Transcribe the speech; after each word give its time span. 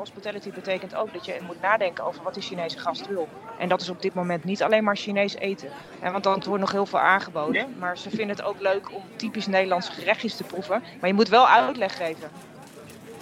hospitality 0.00 0.50
betekent 0.50 0.94
ook 0.94 1.12
dat 1.12 1.24
je 1.26 1.38
moet 1.46 1.60
nadenken 1.60 2.04
over 2.04 2.22
wat 2.22 2.34
de 2.34 2.40
Chinese 2.40 2.78
gast 2.78 3.08
wil. 3.08 3.28
En 3.58 3.68
dat 3.68 3.80
is 3.80 3.88
op 3.88 4.02
dit 4.02 4.14
moment 4.14 4.44
niet 4.44 4.62
alleen 4.62 4.84
maar 4.84 4.96
Chinees 4.96 5.34
eten. 5.34 5.68
En 6.00 6.12
want 6.12 6.24
dan 6.24 6.42
wordt 6.46 6.60
nog 6.60 6.72
heel 6.72 6.86
veel 6.86 6.98
aangeboden. 6.98 7.74
Maar 7.78 7.98
ze 7.98 8.08
vinden 8.10 8.36
het 8.36 8.42
ook 8.42 8.60
leuk 8.60 8.94
om 8.94 9.02
typisch 9.16 9.46
Nederlandse 9.46 9.92
gerechtjes 9.92 10.36
te 10.36 10.44
proeven. 10.44 10.82
Maar 11.00 11.08
je 11.08 11.14
moet 11.14 11.28
wel 11.28 11.48
uitleg 11.48 11.96
geven. 11.96 12.30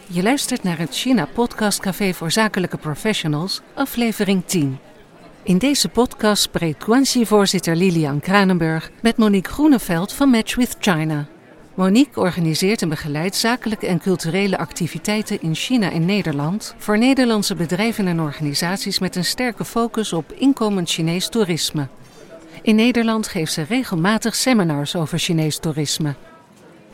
Je 0.07 0.23
luistert 0.23 0.63
naar 0.63 0.79
het 0.79 0.95
China 0.95 1.27
Podcast 1.35 1.81
Café 1.81 2.13
voor 2.13 2.31
Zakelijke 2.31 2.77
Professionals, 2.77 3.61
aflevering 3.75 4.45
10. 4.47 4.79
In 5.43 5.59
deze 5.59 5.89
podcast 5.89 6.43
spreekt 6.43 6.85
Guanxi-voorzitter 6.85 7.77
Lilian 7.77 8.21
Kranenburg 8.21 8.91
met 9.03 9.17
Monique 9.17 9.53
Groeneveld 9.53 10.13
van 10.13 10.29
Match 10.29 10.55
with 10.55 10.77
China. 10.79 11.27
Monique 11.79 12.21
organiseert 12.21 12.83
en 12.83 12.89
begeleidt 12.89 13.37
zakelijke 13.37 13.87
en 13.87 14.01
culturele 14.01 14.59
activiteiten 14.59 15.43
in 15.43 15.55
China 15.55 15.91
en 15.91 16.05
Nederland 16.05 16.75
voor 16.79 16.99
Nederlandse 16.99 17.55
bedrijven 17.55 18.07
en 18.07 18.21
organisaties 18.21 18.99
met 18.99 19.17
een 19.17 19.25
sterke 19.25 19.65
focus 19.65 20.13
op 20.13 20.33
inkomend 20.33 20.91
Chinees 20.91 21.29
toerisme. 21.29 21.89
In 22.63 22.75
Nederland 22.75 23.29
geeft 23.29 23.53
ze 23.53 23.63
regelmatig 23.63 24.35
seminars 24.35 24.97
over 24.97 25.19
Chinees 25.19 25.59
toerisme. 25.59 26.15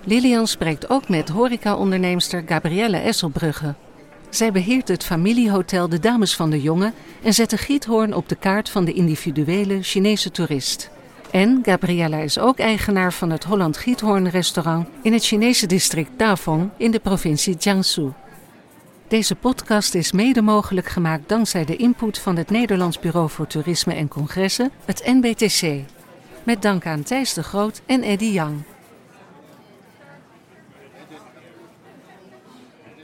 Lilian 0.02 0.46
spreekt 0.46 0.90
ook 0.90 1.08
met 1.08 1.28
horecaonderneemster 1.28 2.42
Gabrielle 2.46 2.98
Esselbrugge. 2.98 3.74
Zij 4.28 4.52
beheert 4.52 4.88
het 4.88 5.04
familiehotel 5.04 5.88
De 5.88 5.98
Dames 5.98 6.36
van 6.36 6.50
de 6.50 6.60
Jonge 6.60 6.92
en 7.22 7.34
zet 7.34 7.50
de 7.50 7.58
giethoorn 7.58 8.14
op 8.14 8.28
de 8.28 8.36
kaart 8.36 8.68
van 8.68 8.84
de 8.84 8.92
individuele 8.92 9.82
Chinese 9.82 10.30
toerist. 10.30 10.92
En 11.34 11.58
Gabriella 11.62 12.16
is 12.16 12.38
ook 12.38 12.58
eigenaar 12.58 13.12
van 13.12 13.30
het 13.30 13.44
Holland 13.44 13.76
Giethoorn 13.76 14.28
restaurant 14.28 14.88
in 15.02 15.12
het 15.12 15.24
Chinese 15.24 15.66
district 15.66 16.18
Dafong 16.18 16.70
in 16.76 16.90
de 16.90 17.00
provincie 17.00 17.54
Jiangsu. 17.56 18.12
Deze 19.08 19.36
podcast 19.36 19.94
is 19.94 20.12
mede 20.12 20.42
mogelijk 20.42 20.86
gemaakt 20.86 21.28
dankzij 21.28 21.64
de 21.64 21.76
input 21.76 22.18
van 22.18 22.36
het 22.36 22.50
Nederlands 22.50 22.98
Bureau 22.98 23.30
voor 23.30 23.46
Toerisme 23.46 23.94
en 23.94 24.08
Congressen, 24.08 24.70
het 24.84 25.02
NBTC. 25.06 25.90
Met 26.44 26.62
dank 26.62 26.86
aan 26.86 27.02
Thijs 27.02 27.34
de 27.34 27.42
Groot 27.42 27.82
en 27.86 28.02
Eddie 28.02 28.32
Yang. 28.32 28.62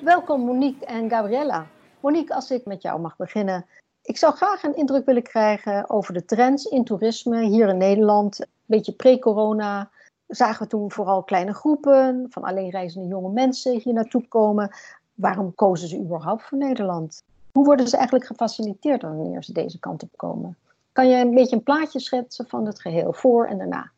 Welkom 0.03 0.41
Monique 0.41 0.87
en 0.87 1.11
Gabriella. 1.11 1.67
Monique, 2.01 2.35
als 2.35 2.51
ik 2.51 2.65
met 2.65 2.83
jou 2.83 3.01
mag 3.01 3.17
beginnen. 3.17 3.67
Ik 4.11 4.17
zou 4.17 4.35
graag 4.35 4.63
een 4.63 4.77
indruk 4.77 5.07
willen 5.07 5.23
krijgen 5.23 5.91
over 5.91 6.15
de 6.15 6.25
trends 6.25 6.65
in 6.65 6.85
toerisme 6.85 7.45
hier 7.45 7.69
in 7.69 7.77
Nederland. 7.77 8.41
Een 8.41 8.47
beetje 8.67 8.93
pre-corona 8.93 9.91
zagen 10.27 10.63
we 10.63 10.69
toen 10.69 10.91
vooral 10.91 11.23
kleine 11.23 11.55
groepen 11.55 12.27
van 12.31 12.43
alleenreizende 12.43 13.09
jonge 13.09 13.33
mensen 13.33 13.81
hier 13.81 13.93
naartoe 13.93 14.29
komen. 14.29 14.71
Waarom 15.15 15.55
kozen 15.55 15.89
ze 15.89 15.99
überhaupt 15.99 16.43
voor 16.43 16.59
Nederland? 16.59 17.23
Hoe 17.53 17.65
worden 17.65 17.89
ze 17.89 17.97
eigenlijk 17.97 18.27
gefaciliteerd 18.27 19.03
wanneer 19.03 19.45
ze 19.45 19.53
deze 19.53 19.79
kant 19.79 20.03
op 20.03 20.17
komen? 20.17 20.57
Kan 20.93 21.09
je 21.09 21.17
een 21.17 21.35
beetje 21.35 21.57
een 21.57 21.63
plaatje 21.63 22.01
schetsen 22.01 22.49
van 22.49 22.67
het 22.67 22.81
geheel, 22.81 23.13
voor 23.13 23.47
en 23.47 23.59
daarna? 23.59 23.91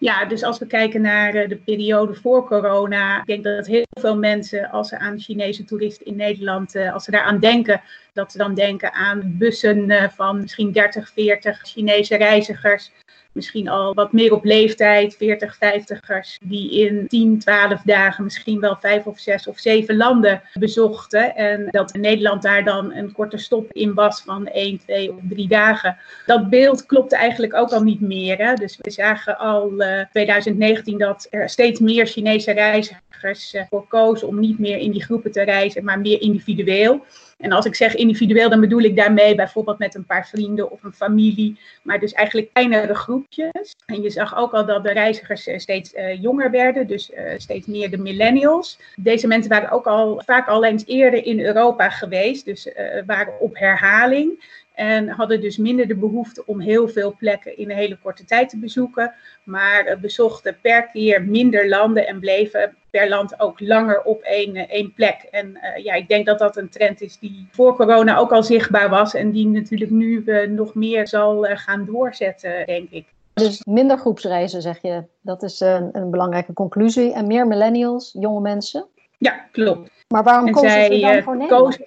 Ja, 0.00 0.24
dus 0.24 0.42
als 0.42 0.58
we 0.58 0.66
kijken 0.66 1.00
naar 1.00 1.34
eh, 1.34 1.48
de 1.48 1.56
periode 1.56 2.14
voor 2.14 2.46
corona, 2.46 3.20
ik 3.20 3.26
denk 3.26 3.44
dat 3.44 3.66
heel 3.66 3.86
veel 3.90 4.16
mensen, 4.16 4.70
als 4.70 4.88
ze 4.88 4.98
aan 4.98 5.20
Chinese 5.20 5.64
toeristen 5.64 6.06
in 6.06 6.16
Nederland, 6.16 6.74
eh, 6.74 6.92
als 6.92 7.04
ze 7.04 7.10
daaraan 7.10 7.38
denken, 7.38 7.82
dat 8.12 8.32
ze 8.32 8.38
dan 8.38 8.54
denken 8.54 8.92
aan 8.92 9.34
bussen 9.38 9.90
eh, 9.90 10.08
van 10.08 10.40
misschien 10.40 10.72
30, 10.72 11.10
40 11.10 11.60
Chinese 11.62 12.16
reizigers 12.16 12.90
misschien 13.32 13.68
al 13.68 13.94
wat 13.94 14.12
meer 14.12 14.32
op 14.32 14.44
leeftijd, 14.44 15.16
40, 15.16 15.54
50ers, 15.54 16.38
die 16.44 16.70
in 16.70 17.06
10, 17.08 17.38
12 17.38 17.82
dagen 17.82 18.24
misschien 18.24 18.60
wel 18.60 18.76
vijf 18.80 19.06
of 19.06 19.18
zes 19.18 19.46
of 19.46 19.58
zeven 19.58 19.96
landen 19.96 20.42
bezochten. 20.54 21.36
En 21.36 21.68
dat 21.70 21.92
Nederland 21.94 22.42
daar 22.42 22.64
dan 22.64 22.92
een 22.92 23.12
korte 23.12 23.38
stop 23.38 23.72
in 23.72 23.94
was 23.94 24.22
van 24.22 24.46
1, 24.46 24.78
2 24.78 25.10
of 25.10 25.18
3 25.28 25.48
dagen. 25.48 25.96
Dat 26.26 26.50
beeld 26.50 26.86
klopte 26.86 27.16
eigenlijk 27.16 27.54
ook 27.54 27.70
al 27.70 27.82
niet 27.82 28.00
meer. 28.00 28.36
Hè? 28.38 28.54
Dus 28.54 28.78
we 28.80 28.90
zagen 28.90 29.38
al 29.38 29.72
uh, 29.76 30.04
2019 30.10 30.98
dat 30.98 31.26
er 31.30 31.48
steeds 31.48 31.80
meer 31.80 32.06
Chinese 32.06 32.52
reizigers 32.52 33.54
uh, 33.54 33.62
voor 33.70 33.86
kozen 33.88 34.28
om 34.28 34.40
niet 34.40 34.58
meer 34.58 34.76
in 34.76 34.90
die 34.90 35.04
groepen 35.04 35.32
te 35.32 35.42
reizen, 35.42 35.84
maar 35.84 36.00
meer 36.00 36.20
individueel. 36.20 37.04
En 37.40 37.52
als 37.52 37.64
ik 37.64 37.74
zeg 37.74 37.94
individueel, 37.94 38.48
dan 38.50 38.60
bedoel 38.60 38.80
ik 38.80 38.96
daarmee 38.96 39.34
bijvoorbeeld 39.34 39.78
met 39.78 39.94
een 39.94 40.04
paar 40.04 40.28
vrienden 40.28 40.70
of 40.70 40.82
een 40.82 40.92
familie, 40.92 41.58
maar 41.82 41.98
dus 41.98 42.12
eigenlijk 42.12 42.48
kleinere 42.52 42.94
groepjes. 42.94 43.74
En 43.86 44.02
je 44.02 44.10
zag 44.10 44.36
ook 44.36 44.52
al 44.52 44.66
dat 44.66 44.82
de 44.82 44.92
reizigers 44.92 45.46
eh, 45.46 45.58
steeds 45.58 45.94
uh, 45.94 46.22
jonger 46.22 46.50
werden, 46.50 46.86
dus 46.86 47.10
uh, 47.10 47.18
steeds 47.36 47.66
meer 47.66 47.90
de 47.90 47.98
millennials. 47.98 48.78
Deze 48.96 49.26
mensen 49.26 49.50
waren 49.50 49.70
ook 49.70 49.86
al 49.86 50.22
vaak 50.26 50.48
al 50.48 50.64
eens 50.64 50.86
eerder 50.86 51.24
in 51.24 51.40
Europa 51.40 51.90
geweest, 51.90 52.44
dus 52.44 52.68
waren 53.06 53.40
op 53.40 53.58
herhaling. 53.58 54.59
En 54.80 55.08
hadden 55.08 55.40
dus 55.40 55.56
minder 55.56 55.88
de 55.88 55.96
behoefte 55.96 56.42
om 56.46 56.60
heel 56.60 56.88
veel 56.88 57.14
plekken 57.18 57.56
in 57.58 57.70
een 57.70 57.76
hele 57.76 57.98
korte 58.02 58.24
tijd 58.24 58.48
te 58.48 58.58
bezoeken. 58.58 59.14
Maar 59.44 59.98
bezochten 60.00 60.56
per 60.62 60.88
keer 60.88 61.22
minder 61.22 61.68
landen 61.68 62.06
en 62.06 62.20
bleven 62.20 62.76
per 62.90 63.08
land 63.08 63.40
ook 63.40 63.60
langer 63.60 64.02
op 64.02 64.22
één, 64.22 64.68
één 64.68 64.92
plek. 64.94 65.28
En 65.30 65.46
uh, 65.48 65.84
ja, 65.84 65.94
ik 65.94 66.08
denk 66.08 66.26
dat 66.26 66.38
dat 66.38 66.56
een 66.56 66.68
trend 66.68 67.00
is 67.00 67.18
die 67.18 67.48
voor 67.50 67.76
corona 67.76 68.16
ook 68.16 68.32
al 68.32 68.42
zichtbaar 68.42 68.88
was. 68.88 69.14
En 69.14 69.30
die 69.30 69.46
natuurlijk 69.46 69.90
nu 69.90 70.22
uh, 70.26 70.48
nog 70.48 70.74
meer 70.74 71.08
zal 71.08 71.48
uh, 71.48 71.56
gaan 71.56 71.84
doorzetten, 71.84 72.66
denk 72.66 72.90
ik. 72.90 73.06
Dus 73.32 73.64
minder 73.64 73.98
groepsreizen, 73.98 74.62
zeg 74.62 74.82
je. 74.82 75.04
Dat 75.20 75.42
is 75.42 75.60
een, 75.60 75.88
een 75.92 76.10
belangrijke 76.10 76.52
conclusie. 76.52 77.12
En 77.12 77.26
meer 77.26 77.46
millennials, 77.46 78.16
jonge 78.18 78.40
mensen? 78.40 78.86
Ja, 79.18 79.46
klopt. 79.52 79.90
Maar 80.08 80.22
waarom 80.22 80.46
en 80.46 80.52
kozen 80.52 80.70
ze 80.70 81.00
dan 81.00 81.22
voor 81.22 81.36
Nederland? 81.36 81.64
Kozen, 81.64 81.86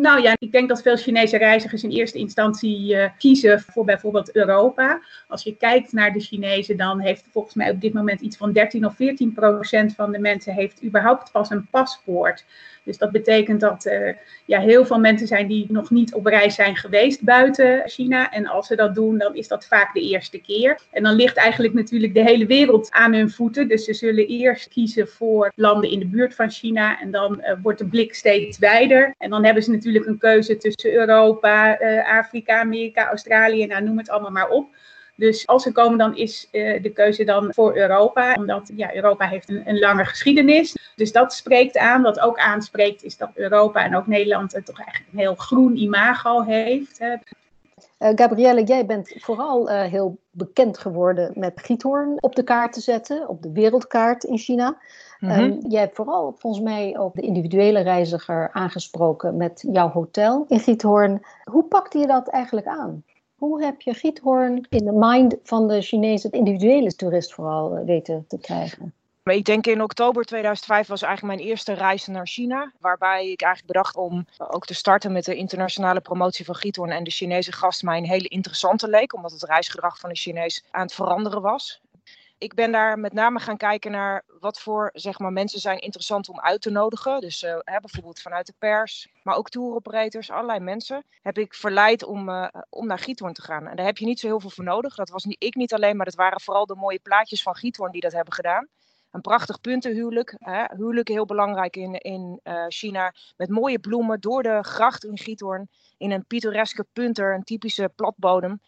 nou 0.00 0.22
ja, 0.22 0.36
ik 0.38 0.52
denk 0.52 0.68
dat 0.68 0.82
veel 0.82 0.96
Chinese 0.96 1.36
reizigers 1.36 1.82
in 1.82 1.90
eerste 1.90 2.18
instantie 2.18 2.94
uh, 2.94 3.08
kiezen 3.18 3.60
voor 3.60 3.84
bijvoorbeeld 3.84 4.36
Europa. 4.36 5.00
Als 5.28 5.42
je 5.42 5.56
kijkt 5.56 5.92
naar 5.92 6.12
de 6.12 6.20
Chinezen, 6.20 6.76
dan 6.76 7.00
heeft 7.00 7.24
volgens 7.32 7.54
mij 7.54 7.70
op 7.70 7.80
dit 7.80 7.92
moment 7.92 8.20
iets 8.20 8.36
van 8.36 8.52
13 8.52 8.86
of 8.86 8.94
14 8.94 9.32
procent 9.32 9.94
van 9.94 10.12
de 10.12 10.18
mensen 10.18 10.52
heeft 10.52 10.84
überhaupt 10.84 11.32
pas 11.32 11.50
een 11.50 11.66
paspoort. 11.70 12.44
Dus 12.84 12.98
dat 12.98 13.10
betekent 13.10 13.60
dat 13.60 13.84
er 13.84 14.08
uh, 14.08 14.14
ja, 14.44 14.60
heel 14.60 14.86
veel 14.86 14.98
mensen 14.98 15.26
zijn 15.26 15.46
die 15.46 15.66
nog 15.68 15.90
niet 15.90 16.14
op 16.14 16.26
reis 16.26 16.54
zijn 16.54 16.76
geweest 16.76 17.22
buiten 17.22 17.82
China. 17.86 18.30
En 18.30 18.46
als 18.46 18.66
ze 18.66 18.76
dat 18.76 18.94
doen, 18.94 19.18
dan 19.18 19.34
is 19.34 19.48
dat 19.48 19.66
vaak 19.66 19.94
de 19.94 20.00
eerste 20.00 20.38
keer. 20.38 20.78
En 20.90 21.02
dan 21.02 21.14
ligt 21.14 21.36
eigenlijk 21.36 21.74
natuurlijk 21.74 22.14
de 22.14 22.22
hele 22.22 22.46
wereld 22.46 22.90
aan 22.90 23.14
hun 23.14 23.30
voeten. 23.30 23.68
Dus 23.68 23.84
ze 23.84 23.94
zullen 23.94 24.26
eerst 24.26 24.68
kiezen 24.68 25.08
voor 25.08 25.52
landen 25.54 25.90
in 25.90 25.98
de 25.98 26.06
buurt 26.06 26.34
van 26.34 26.50
China. 26.50 27.00
En 27.00 27.10
dan 27.10 27.40
uh, 27.40 27.52
wordt 27.62 27.78
de 27.78 27.86
blik 27.86 28.14
steeds 28.14 28.58
wijder. 28.58 29.14
En 29.18 29.30
dan 29.30 29.44
hebben 29.44 29.62
ze 29.62 29.70
natuurlijk 29.70 29.83
een 29.84 30.18
keuze 30.18 30.56
tussen 30.56 30.92
Europa, 30.92 31.80
uh, 31.80 32.18
Afrika, 32.18 32.60
Amerika, 32.60 33.08
Australië, 33.08 33.66
nou 33.66 33.82
noem 33.82 33.98
het 33.98 34.10
allemaal 34.10 34.30
maar 34.30 34.48
op. 34.48 34.66
Dus 35.16 35.46
als 35.46 35.62
ze 35.62 35.72
komen, 35.72 35.98
dan 35.98 36.16
is 36.16 36.48
uh, 36.52 36.82
de 36.82 36.90
keuze 36.90 37.24
dan 37.24 37.52
voor 37.54 37.76
Europa. 37.76 38.34
Omdat 38.34 38.70
ja, 38.76 38.94
Europa 38.94 39.26
heeft 39.26 39.48
een, 39.48 39.62
een 39.68 39.78
lange 39.78 40.04
geschiedenis. 40.04 40.92
Dus 40.96 41.12
dat 41.12 41.32
spreekt 41.32 41.76
aan. 41.76 42.02
Wat 42.02 42.20
ook 42.20 42.38
aanspreekt 42.38 43.04
is 43.04 43.16
dat 43.16 43.30
Europa 43.34 43.84
en 43.84 43.96
ook 43.96 44.06
Nederland 44.06 44.50
toch 44.50 44.78
eigenlijk 44.78 45.12
een 45.12 45.18
heel 45.18 45.34
groen 45.34 45.76
imago 45.76 46.42
heeft. 46.42 47.00
Uh, 47.00 47.16
Gabrielle, 47.98 48.62
jij 48.62 48.86
bent 48.86 49.14
vooral 49.16 49.68
heel 49.68 50.18
bekend 50.30 50.78
geworden 50.78 51.32
met 51.34 51.60
Giethoorn 51.62 52.16
op 52.20 52.34
de 52.34 52.42
kaart 52.42 52.72
te 52.72 52.80
zetten, 52.80 53.28
op 53.28 53.42
de 53.42 53.52
wereldkaart 53.52 54.24
in 54.24 54.38
China. 54.38 54.76
Mm 55.24 55.30
-hmm. 55.30 55.40
um, 55.40 55.58
jij 55.68 55.80
hebt 55.80 55.96
vooral 55.96 56.34
volgens 56.38 56.62
mij 56.62 56.98
ook 56.98 57.14
de 57.14 57.22
individuele 57.22 57.80
reiziger 57.80 58.50
aangesproken 58.52 59.36
met 59.36 59.64
jouw 59.72 59.88
hotel 59.88 60.44
in 60.48 60.60
Giethoorn. 60.60 61.24
Hoe 61.44 61.64
pakte 61.64 61.98
je 61.98 62.06
dat 62.06 62.28
eigenlijk 62.28 62.66
aan? 62.66 63.04
Hoe 63.34 63.64
heb 63.64 63.80
je 63.80 63.94
Giethoorn 63.94 64.66
in 64.68 64.84
de 64.84 64.92
mind 64.94 65.36
van 65.42 65.68
de 65.68 65.82
Chinese 65.82 66.30
individuele 66.30 66.94
toerist 66.94 67.34
vooral 67.34 67.84
weten 67.84 68.24
te 68.28 68.38
krijgen? 68.38 68.94
Ik 69.24 69.44
denk 69.44 69.66
in 69.66 69.82
oktober 69.82 70.24
2005 70.24 70.86
was 70.86 71.02
eigenlijk 71.02 71.36
mijn 71.36 71.48
eerste 71.48 71.72
reis 71.72 72.06
naar 72.06 72.26
China. 72.26 72.72
Waarbij 72.80 73.30
ik 73.30 73.42
eigenlijk 73.42 73.72
bedacht 73.72 73.96
om 73.96 74.26
ook 74.38 74.66
te 74.66 74.74
starten 74.74 75.12
met 75.12 75.24
de 75.24 75.34
internationale 75.34 76.00
promotie 76.00 76.44
van 76.44 76.54
Giethoorn. 76.54 76.90
En 76.90 77.04
de 77.04 77.10
Chinese 77.10 77.52
gast 77.52 77.82
mij 77.82 77.98
een 77.98 78.06
hele 78.06 78.28
interessante 78.28 78.88
leek. 78.88 79.14
Omdat 79.14 79.32
het 79.32 79.42
reisgedrag 79.42 79.98
van 79.98 80.08
de 80.08 80.16
Chinees 80.16 80.64
aan 80.70 80.82
het 80.82 80.94
veranderen 80.94 81.42
was 81.42 81.82
ik 82.44 82.54
ben 82.54 82.72
daar 82.72 82.98
met 82.98 83.12
name 83.12 83.38
gaan 83.38 83.56
kijken 83.56 83.90
naar 83.90 84.24
wat 84.40 84.60
voor 84.60 84.90
zeg 84.92 85.18
maar, 85.18 85.32
mensen 85.32 85.60
zijn 85.60 85.78
interessant 85.78 86.28
om 86.28 86.40
uit 86.40 86.60
te 86.60 86.70
nodigen. 86.70 87.20
Dus 87.20 87.42
uh, 87.42 87.50
hè, 87.50 87.80
bijvoorbeeld 87.80 88.20
vanuit 88.20 88.46
de 88.46 88.54
pers, 88.58 89.08
maar 89.22 89.36
ook 89.36 89.48
tour 89.48 89.74
operators, 89.74 90.30
allerlei 90.30 90.60
mensen. 90.60 91.04
Heb 91.22 91.38
ik 91.38 91.54
verleid 91.54 92.04
om, 92.04 92.28
uh, 92.28 92.48
om 92.68 92.86
naar 92.86 92.98
Giethoorn 92.98 93.32
te 93.32 93.42
gaan. 93.42 93.66
En 93.66 93.76
daar 93.76 93.86
heb 93.86 93.98
je 93.98 94.04
niet 94.04 94.20
zo 94.20 94.26
heel 94.26 94.40
veel 94.40 94.50
voor 94.50 94.64
nodig. 94.64 94.94
Dat 94.94 95.08
was 95.08 95.24
niet, 95.24 95.42
ik 95.42 95.54
niet 95.54 95.74
alleen, 95.74 95.96
maar 95.96 96.04
dat 96.04 96.14
waren 96.14 96.40
vooral 96.40 96.66
de 96.66 96.74
mooie 96.74 96.98
plaatjes 96.98 97.42
van 97.42 97.54
Giethoorn 97.54 97.92
die 97.92 98.00
dat 98.00 98.12
hebben 98.12 98.34
gedaan. 98.34 98.68
Een 99.10 99.20
prachtig 99.20 99.60
puntenhuwelijk. 99.60 100.34
Hè? 100.38 100.64
Huwelijk 100.76 101.08
heel 101.08 101.26
belangrijk 101.26 101.76
in, 101.76 101.94
in 101.94 102.40
uh, 102.44 102.64
China. 102.68 103.14
Met 103.36 103.48
mooie 103.48 103.78
bloemen 103.78 104.20
door 104.20 104.42
de 104.42 104.58
gracht 104.62 105.04
in 105.04 105.18
Giethoorn. 105.18 105.68
In 105.96 106.10
een 106.10 106.26
pittoreske 106.26 106.86
punter, 106.92 107.34
een 107.34 107.44
typische 107.44 107.92
platbodem. 107.96 108.60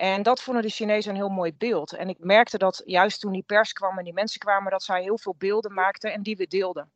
En 0.00 0.22
dat 0.22 0.42
vonden 0.42 0.62
de 0.62 0.68
Chinezen 0.68 1.10
een 1.10 1.16
heel 1.16 1.28
mooi 1.28 1.54
beeld. 1.54 1.92
En 1.92 2.08
ik 2.08 2.16
merkte 2.18 2.58
dat 2.58 2.82
juist 2.84 3.20
toen 3.20 3.32
die 3.32 3.42
pers 3.42 3.72
kwam 3.72 3.98
en 3.98 4.04
die 4.04 4.12
mensen 4.12 4.40
kwamen, 4.40 4.70
dat 4.70 4.82
zij 4.82 5.02
heel 5.02 5.18
veel 5.18 5.34
beelden 5.38 5.74
maakten 5.74 6.12
en 6.12 6.22
die 6.22 6.36
we 6.36 6.46
deelden. 6.46 6.92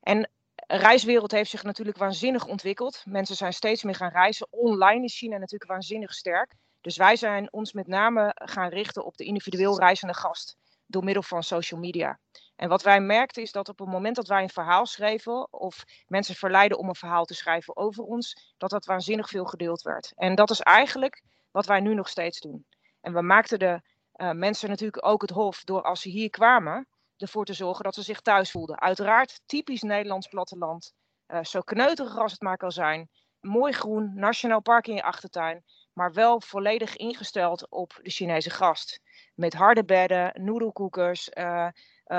En 0.00 0.30
reiswereld 0.66 1.30
heeft 1.30 1.50
zich 1.50 1.62
natuurlijk 1.62 1.96
waanzinnig 1.96 2.46
ontwikkeld. 2.46 3.02
Mensen 3.06 3.36
zijn 3.36 3.52
steeds 3.52 3.82
meer 3.82 3.94
gaan 3.94 4.10
reizen. 4.10 4.46
Online 4.50 5.04
is 5.04 5.16
China 5.16 5.38
natuurlijk 5.38 5.70
waanzinnig 5.70 6.14
sterk. 6.14 6.54
Dus 6.80 6.96
wij 6.96 7.16
zijn 7.16 7.52
ons 7.52 7.72
met 7.72 7.86
name 7.86 8.32
gaan 8.34 8.68
richten 8.68 9.04
op 9.04 9.16
de 9.16 9.24
individueel 9.24 9.78
reizende 9.78 10.14
gast 10.14 10.56
door 10.86 11.04
middel 11.04 11.22
van 11.22 11.42
social 11.42 11.80
media. 11.80 12.18
En 12.56 12.68
wat 12.68 12.82
wij 12.82 13.00
merkten 13.00 13.42
is 13.42 13.52
dat 13.52 13.68
op 13.68 13.78
het 13.78 13.88
moment 13.88 14.16
dat 14.16 14.28
wij 14.28 14.42
een 14.42 14.48
verhaal 14.48 14.86
schreven 14.86 15.52
of 15.52 15.84
mensen 16.06 16.34
verleiden 16.34 16.78
om 16.78 16.88
een 16.88 16.94
verhaal 16.94 17.24
te 17.24 17.34
schrijven 17.34 17.76
over 17.76 18.04
ons, 18.04 18.54
dat 18.56 18.70
dat 18.70 18.84
waanzinnig 18.84 19.28
veel 19.28 19.44
gedeeld 19.44 19.82
werd. 19.82 20.12
En 20.16 20.34
dat 20.34 20.50
is 20.50 20.60
eigenlijk 20.60 21.22
wat 21.56 21.66
wij 21.66 21.80
nu 21.80 21.94
nog 21.94 22.08
steeds 22.08 22.40
doen. 22.40 22.66
En 23.00 23.12
we 23.12 23.22
maakten 23.22 23.58
de 23.58 23.80
uh, 24.16 24.30
mensen 24.30 24.68
natuurlijk 24.68 25.06
ook 25.06 25.22
het 25.22 25.30
hof 25.30 25.64
door 25.64 25.82
als 25.82 26.00
ze 26.00 26.08
hier 26.08 26.30
kwamen, 26.30 26.86
ervoor 27.16 27.44
te 27.44 27.52
zorgen 27.52 27.84
dat 27.84 27.94
ze 27.94 28.02
zich 28.02 28.20
thuis 28.20 28.50
voelden. 28.50 28.80
Uiteraard 28.80 29.40
typisch 29.46 29.82
Nederlands 29.82 30.28
platteland. 30.28 30.94
Uh, 31.28 31.42
zo 31.42 31.60
kneuterig 31.60 32.18
als 32.18 32.32
het 32.32 32.40
maar 32.40 32.56
kan 32.56 32.72
zijn. 32.72 33.08
Mooi 33.40 33.72
groen, 33.72 34.12
nationaal 34.14 34.60
park 34.60 34.86
in 34.86 34.94
je 34.94 35.02
achtertuin. 35.02 35.64
Maar 35.92 36.12
wel 36.12 36.40
volledig 36.40 36.96
ingesteld 36.96 37.70
op 37.70 37.98
de 38.02 38.10
Chinese 38.10 38.50
gast. 38.50 39.00
Met 39.34 39.54
harde 39.54 39.84
bedden, 39.84 40.32
noedelkoekers, 40.34 41.30
uh, 41.34 41.68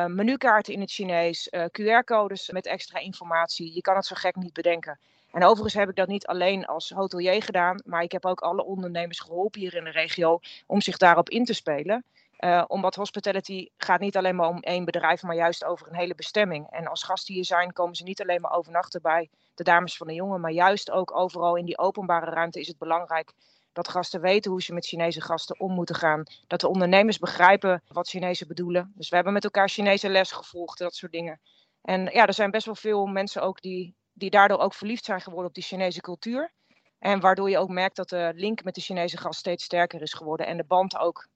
menukaarten 0.05 0.73
in 0.73 0.79
het 0.79 0.91
Chinees, 0.91 1.49
QR-codes 1.49 2.49
met 2.49 2.65
extra 2.65 2.99
informatie. 2.99 3.73
Je 3.73 3.81
kan 3.81 3.95
het 3.95 4.05
zo 4.05 4.15
gek 4.15 4.35
niet 4.35 4.53
bedenken. 4.53 4.99
En 5.37 5.43
overigens 5.43 5.73
heb 5.73 5.89
ik 5.89 5.95
dat 5.95 6.07
niet 6.07 6.27
alleen 6.27 6.65
als 6.65 6.89
hotelier 6.89 7.43
gedaan, 7.43 7.81
maar 7.85 8.03
ik 8.03 8.11
heb 8.11 8.25
ook 8.25 8.39
alle 8.39 8.65
ondernemers 8.65 9.19
geholpen 9.19 9.59
hier 9.59 9.75
in 9.75 9.83
de 9.83 9.89
regio 9.89 10.39
om 10.65 10.81
zich 10.81 10.97
daarop 10.97 11.29
in 11.29 11.45
te 11.45 11.53
spelen. 11.53 12.03
Uh, 12.39 12.63
omdat 12.67 12.95
hospitality 12.95 13.69
gaat 13.77 13.99
niet 13.99 14.17
alleen 14.17 14.35
maar 14.35 14.47
om 14.47 14.59
één 14.59 14.85
bedrijf, 14.85 15.23
maar 15.23 15.35
juist 15.35 15.63
over 15.63 15.87
een 15.87 15.95
hele 15.95 16.15
bestemming. 16.15 16.67
En 16.69 16.87
als 16.87 17.03
gasten 17.03 17.33
hier 17.33 17.45
zijn, 17.45 17.73
komen 17.73 17.95
ze 17.95 18.03
niet 18.03 18.21
alleen 18.21 18.41
maar 18.41 18.51
overnachten 18.51 19.01
bij 19.01 19.29
de 19.55 19.63
dames 19.63 19.97
van 19.97 20.07
de 20.07 20.13
jongen, 20.13 20.41
maar 20.41 20.51
juist 20.51 20.91
ook 20.91 21.15
overal 21.15 21.55
in 21.55 21.65
die 21.65 21.77
openbare 21.77 22.31
ruimte 22.31 22.59
is 22.59 22.67
het 22.67 22.77
belangrijk 22.77 23.33
dat 23.73 23.87
gasten 23.87 24.21
weten 24.21 24.51
hoe 24.51 24.61
ze 24.61 24.73
met 24.73 24.85
Chinese 24.85 25.21
gasten 25.21 25.59
om 25.59 25.71
moeten 25.73 25.95
gaan. 25.95 26.23
Dat 26.47 26.61
de 26.61 26.67
ondernemers 26.67 27.17
begrijpen 27.19 27.83
wat 27.87 28.09
Chinezen 28.09 28.47
bedoelen. 28.47 28.93
Dus 28.95 29.09
we 29.09 29.15
hebben 29.15 29.33
met 29.33 29.43
elkaar 29.43 29.69
Chinese 29.69 30.09
les 30.09 30.31
gevolgd, 30.31 30.77
dat 30.77 30.95
soort 30.95 31.11
dingen. 31.11 31.39
En 31.81 32.03
ja, 32.03 32.27
er 32.27 32.33
zijn 32.33 32.51
best 32.51 32.65
wel 32.65 32.75
veel 32.75 33.05
mensen 33.05 33.41
ook 33.41 33.61
die, 33.61 33.95
die 34.17 34.29
daardoor 34.29 34.59
ook 34.59 34.73
verliefd 34.73 35.05
zijn 35.05 35.21
geworden 35.21 35.47
op 35.47 35.53
die 35.53 35.63
Chinese 35.63 36.01
cultuur. 36.01 36.51
En 36.99 37.19
waardoor 37.19 37.49
je 37.49 37.57
ook 37.57 37.69
merkt 37.69 37.95
dat 37.95 38.09
de 38.09 38.31
link 38.35 38.63
met 38.63 38.75
de 38.75 38.81
Chinese 38.81 39.17
gast 39.17 39.39
steeds 39.39 39.63
sterker 39.63 40.01
is 40.01 40.13
geworden. 40.13 40.47
En 40.47 40.57
de 40.57 40.63
band 40.67 40.97
ook 40.97 41.27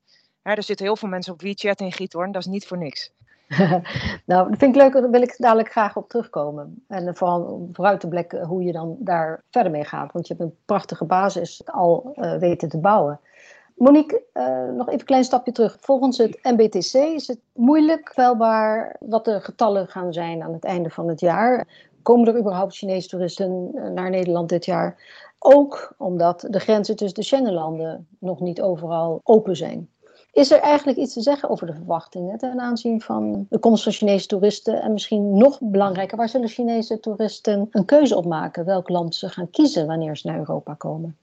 er 0.41 0.63
zitten 0.63 0.85
heel 0.85 0.95
veel 0.95 1.09
mensen 1.09 1.33
op 1.33 1.41
WeChat 1.41 1.81
in 1.81 1.91
Giethoorn, 1.91 2.31
dat 2.31 2.41
is 2.41 2.47
niet 2.47 2.67
voor 2.67 2.77
niks. 2.77 3.11
nou, 4.25 4.49
dat 4.49 4.57
vind 4.57 4.75
ik 4.75 4.81
leuk, 4.81 4.93
daar 4.93 5.09
wil 5.09 5.21
ik 5.21 5.35
dadelijk 5.37 5.71
graag 5.71 5.95
op 5.95 6.09
terugkomen. 6.09 6.83
En 6.87 7.15
vooral 7.15 7.69
vooruit 7.73 7.99
te 7.99 8.07
blikken 8.07 8.45
hoe 8.45 8.63
je 8.63 8.71
dan 8.71 8.95
daar 8.99 9.43
verder 9.49 9.71
mee 9.71 9.85
gaat. 9.85 10.11
Want 10.11 10.27
je 10.27 10.33
hebt 10.33 10.45
een 10.45 10.57
prachtige 10.65 11.05
basis 11.05 11.61
al 11.65 12.13
uh, 12.15 12.37
weten 12.37 12.69
te 12.69 12.77
bouwen. 12.77 13.19
Monique, 13.75 14.23
uh, 14.33 14.69
nog 14.75 14.87
even 14.87 14.99
een 14.99 15.05
klein 15.05 15.23
stapje 15.23 15.51
terug. 15.51 15.77
Volgens 15.79 16.17
het 16.17 16.39
MBTC 16.43 16.93
is 16.93 17.27
het 17.27 17.39
moeilijk 17.53 18.03
kwelbaar 18.03 18.95
wat 18.99 19.25
de 19.25 19.41
getallen 19.41 19.87
gaan 19.87 20.13
zijn 20.13 20.43
aan 20.43 20.53
het 20.53 20.63
einde 20.63 20.89
van 20.89 21.07
het 21.07 21.19
jaar. 21.19 21.67
Komen 22.01 22.27
er 22.27 22.39
überhaupt 22.39 22.75
Chinese 22.75 23.07
toeristen 23.07 23.71
eh, 23.75 23.89
naar 23.89 24.09
Nederland 24.09 24.49
dit 24.49 24.65
jaar? 24.65 24.95
Ook 25.39 25.93
omdat 25.97 26.47
de 26.49 26.59
grenzen 26.59 26.95
tussen 26.95 27.19
de 27.19 27.25
Schengenlanden 27.25 28.07
nog 28.19 28.39
niet 28.39 28.61
overal 28.61 29.21
open 29.23 29.55
zijn. 29.55 29.89
Is 30.31 30.51
er 30.51 30.59
eigenlijk 30.59 30.97
iets 30.97 31.13
te 31.13 31.21
zeggen 31.21 31.49
over 31.49 31.67
de 31.67 31.73
verwachtingen 31.73 32.37
ten 32.37 32.59
aanzien 32.59 33.01
van 33.01 33.45
de 33.49 33.59
komst 33.59 33.83
van 33.83 33.91
Chinese 33.91 34.27
toeristen? 34.27 34.81
En 34.81 34.91
misschien 34.91 35.37
nog 35.37 35.59
belangrijker, 35.61 36.17
waar 36.17 36.29
zullen 36.29 36.47
Chinese 36.47 36.99
toeristen 36.99 37.67
een 37.71 37.85
keuze 37.85 38.15
op 38.15 38.25
maken? 38.25 38.65
Welk 38.65 38.89
land 38.89 39.15
ze 39.15 39.29
gaan 39.29 39.49
kiezen 39.49 39.87
wanneer 39.87 40.17
ze 40.17 40.27
naar 40.27 40.37
Europa 40.37 40.73
komen? 40.73 41.17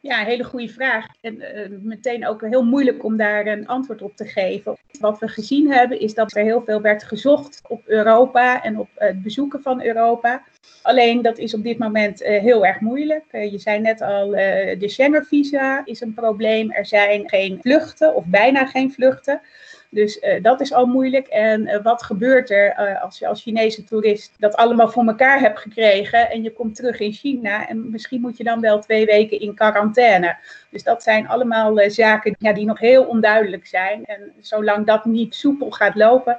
Ja, 0.00 0.20
een 0.20 0.26
hele 0.26 0.44
goede 0.44 0.68
vraag. 0.68 1.06
En 1.20 1.34
uh, 1.34 1.78
meteen 1.82 2.26
ook 2.26 2.40
heel 2.40 2.64
moeilijk 2.64 3.04
om 3.04 3.16
daar 3.16 3.46
een 3.46 3.66
antwoord 3.66 4.02
op 4.02 4.16
te 4.16 4.24
geven. 4.24 4.76
Wat 5.00 5.18
we 5.18 5.28
gezien 5.28 5.70
hebben 5.72 6.00
is 6.00 6.14
dat 6.14 6.36
er 6.36 6.42
heel 6.42 6.62
veel 6.62 6.80
werd 6.80 7.04
gezocht 7.04 7.60
op 7.68 7.86
Europa 7.86 8.62
en 8.62 8.78
op 8.78 8.88
het 8.94 9.22
bezoeken 9.22 9.62
van 9.62 9.82
Europa. 9.82 10.42
Alleen 10.82 11.22
dat 11.22 11.38
is 11.38 11.54
op 11.54 11.62
dit 11.62 11.78
moment 11.78 12.22
uh, 12.22 12.28
heel 12.28 12.66
erg 12.66 12.80
moeilijk. 12.80 13.24
Je 13.30 13.58
zei 13.58 13.80
net 13.80 14.00
al, 14.00 14.30
de 14.30 14.88
Schengen-visa 14.88 15.84
is 15.84 16.00
een 16.00 16.14
probleem. 16.14 16.70
Er 16.70 16.86
zijn 16.86 17.28
geen 17.28 17.58
vluchten 17.60 18.14
of 18.14 18.24
bijna 18.26 18.66
geen 18.66 18.92
vluchten. 18.92 19.40
Dus 19.90 20.16
uh, 20.16 20.42
dat 20.42 20.60
is 20.60 20.72
al 20.72 20.86
moeilijk. 20.86 21.26
En 21.26 21.60
uh, 21.60 21.82
wat 21.82 22.02
gebeurt 22.02 22.50
er 22.50 22.74
uh, 22.78 23.02
als 23.02 23.18
je 23.18 23.26
als 23.26 23.42
Chinese 23.42 23.84
toerist 23.84 24.34
dat 24.38 24.56
allemaal 24.56 24.88
voor 24.88 25.06
elkaar 25.06 25.40
hebt 25.40 25.58
gekregen 25.58 26.30
en 26.30 26.42
je 26.42 26.52
komt 26.52 26.74
terug 26.76 27.00
in 27.00 27.12
China 27.12 27.68
en 27.68 27.90
misschien 27.90 28.20
moet 28.20 28.36
je 28.36 28.44
dan 28.44 28.60
wel 28.60 28.78
twee 28.78 29.06
weken 29.06 29.40
in 29.40 29.54
quarantaine. 29.54 30.36
Dus 30.70 30.82
dat 30.82 31.02
zijn 31.02 31.28
allemaal 31.28 31.90
zaken 31.90 32.36
ja, 32.38 32.52
die 32.52 32.66
nog 32.66 32.78
heel 32.78 33.04
onduidelijk 33.04 33.66
zijn. 33.66 34.04
En 34.04 34.32
zolang 34.40 34.86
dat 34.86 35.04
niet 35.04 35.34
soepel 35.34 35.70
gaat 35.70 35.94
lopen, 35.94 36.38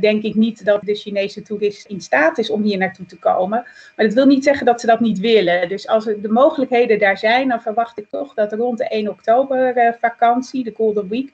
denk 0.00 0.22
ik 0.22 0.34
niet 0.34 0.64
dat 0.64 0.80
de 0.82 0.94
Chinese 0.94 1.42
toerist 1.42 1.86
in 1.86 2.00
staat 2.00 2.38
is 2.38 2.50
om 2.50 2.62
hier 2.62 2.78
naartoe 2.78 3.06
te 3.06 3.18
komen. 3.18 3.64
Maar 3.96 4.06
dat 4.06 4.14
wil 4.14 4.26
niet 4.26 4.44
zeggen 4.44 4.66
dat 4.66 4.80
ze 4.80 4.86
dat 4.86 5.00
niet 5.00 5.18
willen. 5.18 5.68
Dus 5.68 5.88
als 5.88 6.04
de 6.04 6.28
mogelijkheden 6.28 6.98
daar 6.98 7.18
zijn, 7.18 7.48
dan 7.48 7.62
verwacht 7.62 7.98
ik 7.98 8.08
toch 8.10 8.34
dat 8.34 8.52
rond 8.52 8.78
de 8.78 8.88
1 8.88 9.08
oktober 9.08 9.96
vakantie, 10.00 10.64
de 10.64 10.72
Golden 10.76 11.08
Week, 11.08 11.32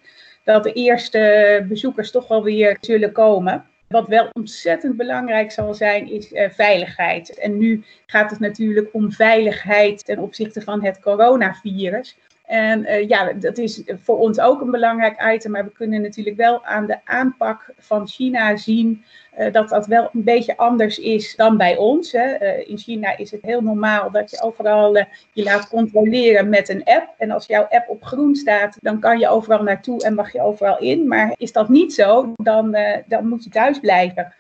dat 0.48 0.62
de 0.62 0.72
eerste 0.72 1.64
bezoekers 1.68 2.10
toch 2.10 2.28
wel 2.28 2.42
weer 2.42 2.76
zullen 2.80 3.12
komen. 3.12 3.64
Wat 3.88 4.08
wel 4.08 4.28
ontzettend 4.32 4.96
belangrijk 4.96 5.50
zal 5.50 5.74
zijn, 5.74 6.10
is 6.10 6.32
uh, 6.32 6.50
veiligheid. 6.50 7.38
En 7.38 7.58
nu 7.58 7.84
gaat 8.06 8.30
het 8.30 8.40
natuurlijk 8.40 8.88
om 8.92 9.12
veiligheid 9.12 10.04
ten 10.04 10.18
opzichte 10.18 10.60
van 10.60 10.84
het 10.84 11.00
coronavirus. 11.00 12.16
En 12.48 12.80
uh, 12.80 13.08
ja, 13.08 13.32
dat 13.32 13.58
is 13.58 13.82
voor 14.02 14.18
ons 14.18 14.40
ook 14.40 14.60
een 14.60 14.70
belangrijk 14.70 15.34
item, 15.34 15.50
maar 15.50 15.64
we 15.64 15.70
kunnen 15.70 16.02
natuurlijk 16.02 16.36
wel 16.36 16.64
aan 16.64 16.86
de 16.86 16.98
aanpak 17.04 17.70
van 17.78 18.08
China 18.08 18.56
zien 18.56 19.04
uh, 19.38 19.52
dat 19.52 19.68
dat 19.68 19.86
wel 19.86 20.10
een 20.12 20.24
beetje 20.24 20.56
anders 20.56 20.98
is 20.98 21.36
dan 21.36 21.56
bij 21.56 21.76
ons. 21.76 22.12
Hè. 22.12 22.42
Uh, 22.42 22.68
in 22.68 22.78
China 22.78 23.16
is 23.16 23.30
het 23.30 23.42
heel 23.42 23.60
normaal 23.60 24.10
dat 24.10 24.30
je 24.30 24.42
overal 24.42 24.96
je 25.32 25.42
laat 25.42 25.68
controleren 25.68 26.48
met 26.48 26.68
een 26.68 26.84
app. 26.84 27.14
En 27.18 27.30
als 27.30 27.46
jouw 27.46 27.66
app 27.68 27.88
op 27.88 28.04
groen 28.04 28.34
staat, 28.34 28.76
dan 28.80 29.00
kan 29.00 29.18
je 29.18 29.28
overal 29.28 29.62
naartoe 29.62 30.02
en 30.02 30.14
mag 30.14 30.32
je 30.32 30.42
overal 30.42 30.78
in. 30.78 31.08
Maar 31.08 31.34
is 31.36 31.52
dat 31.52 31.68
niet 31.68 31.94
zo, 31.94 32.32
dan, 32.36 32.76
dan 33.06 33.28
moet 33.28 33.44
je 33.44 33.50
thuis 33.50 33.78
blijven 33.78 34.34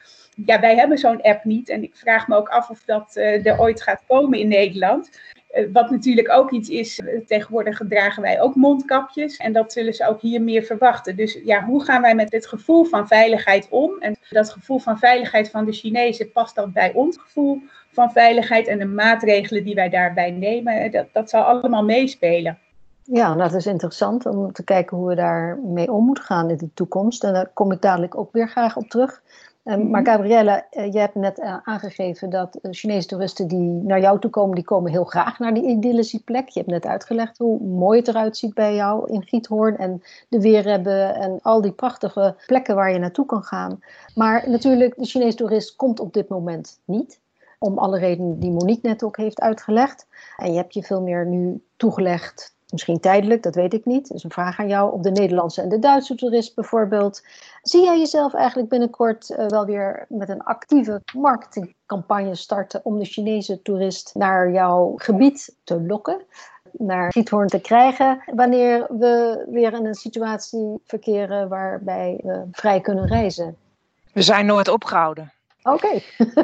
ja, 0.46 0.60
wij 0.60 0.76
hebben 0.76 0.98
zo'n 0.98 1.22
app 1.22 1.44
niet. 1.44 1.68
En 1.68 1.82
ik 1.82 1.96
vraag 1.96 2.28
me 2.28 2.36
ook 2.36 2.48
af 2.48 2.70
of 2.70 2.82
dat 2.84 3.16
er 3.16 3.60
ooit 3.60 3.82
gaat 3.82 4.02
komen 4.06 4.38
in 4.38 4.48
Nederland. 4.48 5.10
Eh, 5.48 5.64
wat 5.72 5.90
natuurlijk 5.90 6.30
ook 6.30 6.50
iets 6.50 6.68
is, 6.68 6.98
eh, 6.98 7.20
tegenwoordig 7.26 7.80
dragen 7.88 8.22
wij 8.22 8.40
ook 8.40 8.54
mondkapjes 8.54 9.36
en 9.36 9.52
dat 9.52 9.72
zullen 9.72 9.94
ze 9.94 10.08
ook 10.08 10.20
hier 10.20 10.42
meer 10.42 10.62
verwachten. 10.62 11.16
Dus 11.16 11.40
ja, 11.44 11.64
hoe 11.64 11.84
gaan 11.84 12.02
wij 12.02 12.14
met 12.14 12.32
het 12.32 12.46
gevoel 12.46 12.84
van 12.84 13.06
veiligheid 13.06 13.66
om? 13.70 14.00
En 14.00 14.16
dat 14.30 14.50
gevoel 14.50 14.78
van 14.78 14.98
veiligheid 14.98 15.50
van 15.50 15.64
de 15.64 15.72
Chinezen 15.72 16.32
past 16.32 16.54
dat 16.54 16.72
bij 16.72 16.92
ons 16.92 17.16
gevoel 17.16 17.60
van 17.92 18.12
veiligheid 18.12 18.66
en 18.66 18.78
de 18.78 18.86
maatregelen 18.86 19.64
die 19.64 19.74
wij 19.74 19.88
daarbij 19.88 20.30
nemen, 20.30 20.72
eh, 20.74 20.92
dat, 20.92 21.06
dat 21.12 21.30
zal 21.30 21.42
allemaal 21.42 21.84
meespelen. 21.84 22.58
Ja, 23.02 23.34
nou, 23.34 23.50
dat 23.50 23.54
is 23.54 23.66
interessant 23.66 24.26
om 24.26 24.52
te 24.52 24.64
kijken 24.64 24.96
hoe 24.96 25.08
we 25.08 25.14
daarmee 25.14 25.92
om 25.92 26.04
moeten 26.04 26.24
gaan 26.24 26.50
in 26.50 26.56
de 26.56 26.70
toekomst. 26.74 27.24
En 27.24 27.32
daar 27.32 27.50
kom 27.54 27.72
ik 27.72 27.80
dadelijk 27.80 28.16
ook 28.16 28.32
weer 28.32 28.48
graag 28.48 28.76
op 28.76 28.88
terug. 28.88 29.22
Um, 29.68 29.90
maar 29.90 30.06
Gabrielle, 30.06 30.64
uh, 30.72 30.92
je 30.92 30.98
hebt 30.98 31.14
net 31.14 31.38
uh, 31.38 31.56
aangegeven 31.62 32.30
dat 32.30 32.58
uh, 32.62 32.72
Chinese 32.72 33.06
toeristen 33.06 33.48
die 33.48 33.72
naar 33.82 34.00
jou 34.00 34.20
toe 34.20 34.30
komen, 34.30 34.54
die 34.54 34.64
komen 34.64 34.90
heel 34.90 35.04
graag 35.04 35.38
naar 35.38 35.54
die 35.54 35.66
idyllische 35.66 36.24
plek. 36.24 36.48
Je 36.48 36.58
hebt 36.58 36.70
net 36.70 36.86
uitgelegd 36.86 37.38
hoe 37.38 37.60
mooi 37.60 37.98
het 37.98 38.08
eruit 38.08 38.36
ziet 38.36 38.54
bij 38.54 38.74
jou 38.74 39.12
in 39.12 39.26
Giethoorn 39.26 39.76
en 39.76 40.02
de 40.28 40.40
Weerhebben 40.40 41.14
en 41.14 41.38
al 41.42 41.60
die 41.60 41.72
prachtige 41.72 42.36
plekken 42.46 42.74
waar 42.74 42.92
je 42.92 42.98
naartoe 42.98 43.26
kan 43.26 43.42
gaan. 43.42 43.78
Maar 44.14 44.50
natuurlijk, 44.50 44.94
de 44.96 45.06
Chinese 45.06 45.36
toerist 45.36 45.76
komt 45.76 46.00
op 46.00 46.12
dit 46.12 46.28
moment 46.28 46.80
niet. 46.84 47.20
Om 47.58 47.78
alle 47.78 47.98
redenen 47.98 48.40
die 48.40 48.50
Monique 48.50 48.88
net 48.88 49.02
ook 49.02 49.16
heeft 49.16 49.40
uitgelegd. 49.40 50.06
En 50.36 50.50
je 50.50 50.56
hebt 50.56 50.74
je 50.74 50.82
veel 50.82 51.02
meer 51.02 51.26
nu 51.26 51.62
toegelegd 51.76 52.56
Misschien 52.72 53.00
tijdelijk, 53.00 53.42
dat 53.42 53.54
weet 53.54 53.74
ik 53.74 53.84
niet. 53.84 54.10
Is 54.10 54.24
een 54.24 54.30
vraag 54.30 54.58
aan 54.58 54.68
jou. 54.68 54.92
Op 54.92 55.02
de 55.02 55.10
Nederlandse 55.10 55.62
en 55.62 55.68
de 55.68 55.78
Duitse 55.78 56.14
toerist 56.14 56.54
bijvoorbeeld. 56.54 57.22
Zie 57.62 57.84
jij 57.84 57.98
jezelf 57.98 58.34
eigenlijk 58.34 58.68
binnenkort 58.68 59.30
uh, 59.30 59.46
wel 59.46 59.66
weer 59.66 60.06
met 60.08 60.28
een 60.28 60.42
actieve 60.42 61.02
marketingcampagne 61.14 62.34
starten 62.34 62.80
om 62.84 62.98
de 62.98 63.04
Chinese 63.04 63.62
toerist 63.62 64.14
naar 64.14 64.50
jouw 64.50 64.92
gebied 64.96 65.56
te 65.64 65.82
lokken? 65.82 66.20
Naar 66.72 67.12
Giethoorn 67.12 67.48
te 67.48 67.60
krijgen 67.60 68.22
wanneer 68.34 68.86
we 68.88 69.44
weer 69.50 69.72
in 69.72 69.86
een 69.86 69.94
situatie 69.94 70.80
verkeren 70.84 71.48
waarbij 71.48 72.20
we 72.22 72.44
vrij 72.52 72.80
kunnen 72.80 73.06
reizen? 73.06 73.56
We 74.12 74.22
zijn 74.22 74.46
nooit 74.46 74.68
opgehouden. 74.68 75.32
Oké. 75.72 76.00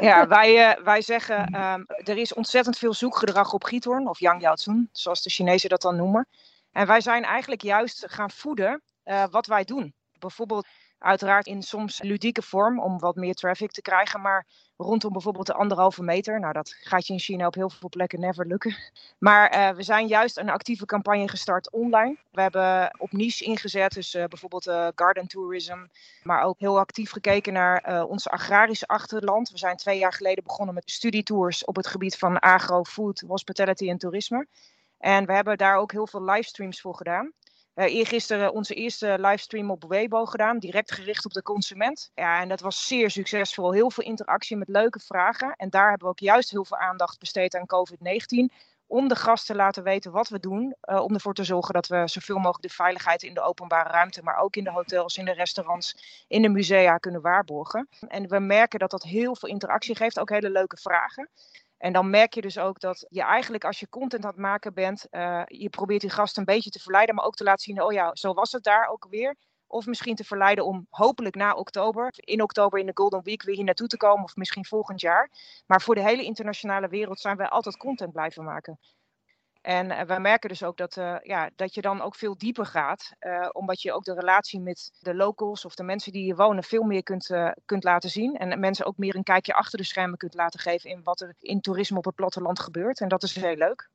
ja, 0.09 0.27
wij, 0.27 0.77
uh, 0.77 0.83
wij 0.83 1.01
zeggen, 1.01 1.61
um, 1.61 1.85
er 2.03 2.17
is 2.17 2.33
ontzettend 2.33 2.77
veel 2.77 2.93
zoekgedrag 2.93 3.53
op 3.53 3.63
Giethoorn, 3.63 4.07
of 4.07 4.19
Yang 4.19 4.41
Yaozun, 4.41 4.89
zoals 4.91 5.21
de 5.21 5.29
Chinezen 5.29 5.69
dat 5.69 5.81
dan 5.81 5.95
noemen. 5.95 6.27
En 6.71 6.87
wij 6.87 7.01
zijn 7.01 7.23
eigenlijk 7.23 7.61
juist 7.61 8.03
gaan 8.07 8.31
voeden 8.31 8.81
uh, 9.05 9.23
wat 9.29 9.45
wij 9.45 9.63
doen. 9.63 9.93
Bijvoorbeeld 10.19 10.67
Uiteraard 10.99 11.47
in 11.47 11.61
soms 11.61 12.01
ludieke 12.01 12.41
vorm 12.41 12.79
om 12.79 12.99
wat 12.99 13.15
meer 13.15 13.33
traffic 13.33 13.71
te 13.71 13.81
krijgen, 13.81 14.21
maar 14.21 14.45
rondom 14.77 15.11
bijvoorbeeld 15.11 15.45
de 15.45 15.53
anderhalve 15.53 16.03
meter. 16.03 16.39
Nou, 16.39 16.53
dat 16.53 16.75
gaat 16.81 17.07
je 17.07 17.13
in 17.13 17.19
China 17.19 17.47
op 17.47 17.53
heel 17.53 17.69
veel 17.69 17.89
plekken 17.89 18.19
never 18.19 18.47
lukken. 18.47 18.75
Maar 19.17 19.57
uh, 19.57 19.75
we 19.75 19.83
zijn 19.83 20.07
juist 20.07 20.37
een 20.37 20.49
actieve 20.49 20.85
campagne 20.85 21.29
gestart 21.29 21.71
online. 21.71 22.17
We 22.31 22.41
hebben 22.41 22.95
op 22.99 23.11
niche 23.11 23.43
ingezet, 23.43 23.93
dus 23.93 24.15
uh, 24.15 24.23
bijvoorbeeld 24.25 24.67
uh, 24.67 24.87
garden 24.95 25.27
tourism, 25.27 25.77
maar 26.23 26.43
ook 26.43 26.59
heel 26.59 26.79
actief 26.79 27.11
gekeken 27.11 27.53
naar 27.53 28.05
onze 28.07 28.29
agrarische 28.29 28.87
achterland. 28.87 29.49
We 29.49 29.57
zijn 29.57 29.75
twee 29.75 29.97
jaar 29.97 30.13
geleden 30.13 30.43
begonnen 30.43 30.75
met 30.75 30.91
studietours 30.91 31.65
op 31.65 31.75
het 31.75 31.87
gebied 31.87 32.17
van 32.17 32.39
agro, 32.39 32.83
food, 32.83 33.23
hospitality 33.27 33.89
en 33.89 33.97
toerisme. 33.97 34.47
En 34.97 35.25
we 35.25 35.33
hebben 35.33 35.57
daar 35.57 35.75
ook 35.75 35.91
heel 35.91 36.07
veel 36.07 36.23
livestreams 36.23 36.81
voor 36.81 36.95
gedaan. 36.95 37.33
Uh, 37.75 37.95
eergisteren 37.95 38.53
onze 38.53 38.73
eerste 38.73 39.17
livestream 39.19 39.71
op 39.71 39.83
Weibo 39.87 40.25
gedaan, 40.25 40.59
direct 40.59 40.91
gericht 40.91 41.25
op 41.25 41.33
de 41.33 41.41
consument. 41.41 42.11
Ja, 42.13 42.41
en 42.41 42.47
dat 42.47 42.61
was 42.61 42.87
zeer 42.87 43.09
succesvol. 43.09 43.71
Heel 43.71 43.91
veel 43.91 44.03
interactie 44.03 44.57
met 44.57 44.67
leuke 44.67 44.99
vragen. 44.99 45.53
En 45.55 45.69
daar 45.69 45.89
hebben 45.89 46.07
we 46.07 46.13
ook 46.13 46.19
juist 46.19 46.51
heel 46.51 46.65
veel 46.65 46.77
aandacht 46.77 47.19
besteed 47.19 47.55
aan 47.55 47.65
COVID-19. 47.65 48.53
Om 48.87 49.07
de 49.07 49.15
gasten 49.15 49.55
te 49.55 49.61
laten 49.61 49.83
weten 49.83 50.11
wat 50.11 50.29
we 50.29 50.39
doen. 50.39 50.75
Uh, 50.83 51.01
om 51.01 51.13
ervoor 51.13 51.33
te 51.33 51.43
zorgen 51.43 51.73
dat 51.73 51.87
we 51.87 52.07
zoveel 52.07 52.37
mogelijk 52.37 52.61
de 52.61 52.73
veiligheid 52.73 53.23
in 53.23 53.33
de 53.33 53.41
openbare 53.41 53.89
ruimte, 53.89 54.23
maar 54.23 54.37
ook 54.37 54.55
in 54.55 54.63
de 54.63 54.71
hotels, 54.71 55.17
in 55.17 55.25
de 55.25 55.33
restaurants, 55.33 56.23
in 56.27 56.41
de 56.41 56.49
musea 56.49 56.97
kunnen 56.97 57.21
waarborgen. 57.21 57.87
En 58.07 58.27
we 58.27 58.39
merken 58.39 58.79
dat 58.79 58.91
dat 58.91 59.03
heel 59.03 59.35
veel 59.35 59.49
interactie 59.49 59.95
geeft, 59.95 60.19
ook 60.19 60.29
hele 60.29 60.49
leuke 60.49 60.77
vragen. 60.77 61.29
En 61.77 61.93
dan 61.93 62.09
merk 62.09 62.33
je 62.33 62.41
dus 62.41 62.57
ook 62.57 62.79
dat 62.79 63.05
je 63.09 63.21
eigenlijk 63.21 63.65
als 63.65 63.79
je 63.79 63.89
content 63.89 64.23
aan 64.23 64.29
het 64.29 64.39
maken 64.39 64.73
bent, 64.73 65.07
uh, 65.11 65.41
je 65.45 65.69
probeert 65.69 66.01
die 66.01 66.09
gast 66.09 66.37
een 66.37 66.45
beetje 66.45 66.69
te 66.69 66.79
verleiden, 66.79 67.15
maar 67.15 67.25
ook 67.25 67.35
te 67.35 67.43
laten 67.43 67.63
zien, 67.63 67.81
oh 67.81 67.93
ja, 67.93 68.15
zo 68.15 68.33
was 68.33 68.51
het 68.51 68.63
daar 68.63 68.87
ook 68.87 69.07
weer. 69.09 69.35
Of 69.67 69.85
misschien 69.85 70.15
te 70.15 70.23
verleiden 70.23 70.65
om 70.65 70.87
hopelijk 70.89 71.35
na 71.35 71.53
oktober, 71.53 72.13
in 72.15 72.41
oktober 72.41 72.79
in 72.79 72.85
de 72.85 72.91
Golden 72.93 73.23
Week 73.23 73.43
weer 73.43 73.55
hier 73.55 73.63
naartoe 73.63 73.87
te 73.87 73.97
komen, 73.97 74.23
of 74.23 74.35
misschien 74.35 74.65
volgend 74.65 75.01
jaar. 75.01 75.31
Maar 75.65 75.81
voor 75.81 75.95
de 75.95 76.01
hele 76.01 76.23
internationale 76.23 76.87
wereld 76.87 77.19
zijn 77.19 77.37
wij 77.37 77.47
altijd 77.47 77.77
content 77.77 78.11
blijven 78.11 78.43
maken. 78.43 78.79
En 79.65 79.91
uh, 79.91 80.01
we 80.01 80.19
merken 80.19 80.49
dus 80.49 80.63
ook 80.63 80.77
dat, 80.77 80.97
uh, 80.97 81.15
ja, 81.21 81.49
dat 81.55 81.73
je 81.73 81.81
dan 81.81 82.01
ook 82.01 82.15
veel 82.15 82.37
dieper 82.37 82.65
gaat, 82.65 83.11
uh, 83.19 83.49
omdat 83.51 83.81
je 83.81 83.93
ook 83.93 84.03
de 84.03 84.13
relatie 84.13 84.59
met 84.59 84.91
de 84.99 85.15
locals 85.15 85.65
of 85.65 85.75
de 85.75 85.83
mensen 85.83 86.11
die 86.11 86.23
hier 86.23 86.35
wonen 86.35 86.63
veel 86.63 86.83
meer 86.83 87.03
kunt, 87.03 87.29
kunt 87.65 87.83
laten 87.83 88.09
zien. 88.09 88.35
En 88.35 88.59
mensen 88.59 88.85
ook 88.85 88.97
meer 88.97 89.15
een 89.15 89.23
kijkje 89.23 89.53
achter 89.53 89.77
de 89.77 89.85
schermen 89.85 90.17
kunt 90.17 90.33
laten 90.33 90.59
geven 90.59 90.89
in 90.89 91.03
wat 91.03 91.21
er 91.21 91.35
in 91.39 91.61
toerisme 91.61 91.97
op 91.97 92.05
het 92.05 92.15
platteland 92.15 92.59
gebeurt. 92.59 92.99
En 92.99 93.07
dat 93.07 93.23
is 93.23 93.35
heel 93.35 93.55
leuk. 93.55 93.89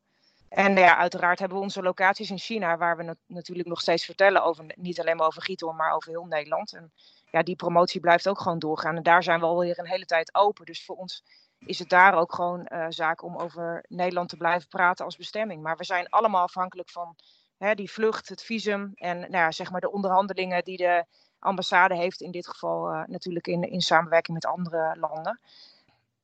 En 0.48 0.76
ja, 0.76 0.96
uiteraard 0.96 1.38
hebben 1.38 1.58
we 1.58 1.64
onze 1.64 1.82
locaties 1.82 2.30
in 2.30 2.38
China, 2.38 2.76
waar 2.76 2.96
we 2.96 3.16
natuurlijk 3.26 3.68
nog 3.68 3.80
steeds 3.80 4.04
vertellen 4.04 4.44
over, 4.44 4.64
niet 4.74 5.00
alleen 5.00 5.16
maar 5.16 5.26
over 5.26 5.42
Giethoorn, 5.42 5.76
maar 5.76 5.92
over 5.92 6.10
heel 6.10 6.24
Nederland. 6.24 6.72
En 6.72 6.92
ja, 7.30 7.42
die 7.42 7.56
promotie 7.56 8.00
blijft 8.00 8.28
ook 8.28 8.40
gewoon 8.40 8.58
doorgaan. 8.58 8.96
En 8.96 9.02
daar 9.02 9.22
zijn 9.22 9.40
we 9.40 9.46
alweer 9.46 9.78
een 9.78 9.86
hele 9.86 10.04
tijd 10.04 10.34
open. 10.34 10.66
Dus 10.66 10.84
voor 10.84 10.96
ons 10.96 11.22
is 11.66 11.78
het 11.78 11.88
daar 11.88 12.14
ook 12.14 12.34
gewoon 12.34 12.68
uh, 12.72 12.86
zaak 12.88 13.22
om 13.22 13.36
over 13.36 13.84
Nederland 13.88 14.28
te 14.28 14.36
blijven 14.36 14.68
praten 14.68 15.04
als 15.04 15.16
bestemming. 15.16 15.62
Maar 15.62 15.76
we 15.76 15.84
zijn 15.84 16.08
allemaal 16.08 16.42
afhankelijk 16.42 16.90
van 16.90 17.16
hè, 17.56 17.74
die 17.74 17.90
vlucht, 17.90 18.28
het 18.28 18.42
visum 18.42 18.92
en 18.94 19.18
nou 19.18 19.32
ja, 19.32 19.50
zeg 19.50 19.70
maar 19.70 19.80
de 19.80 19.92
onderhandelingen 19.92 20.64
die 20.64 20.76
de 20.76 21.04
ambassade 21.38 21.96
heeft, 21.96 22.20
in 22.20 22.30
dit 22.30 22.48
geval 22.48 22.92
uh, 22.92 23.02
natuurlijk 23.06 23.46
in, 23.46 23.62
in 23.62 23.80
samenwerking 23.80 24.34
met 24.34 24.46
andere 24.46 24.96
landen. 24.98 25.40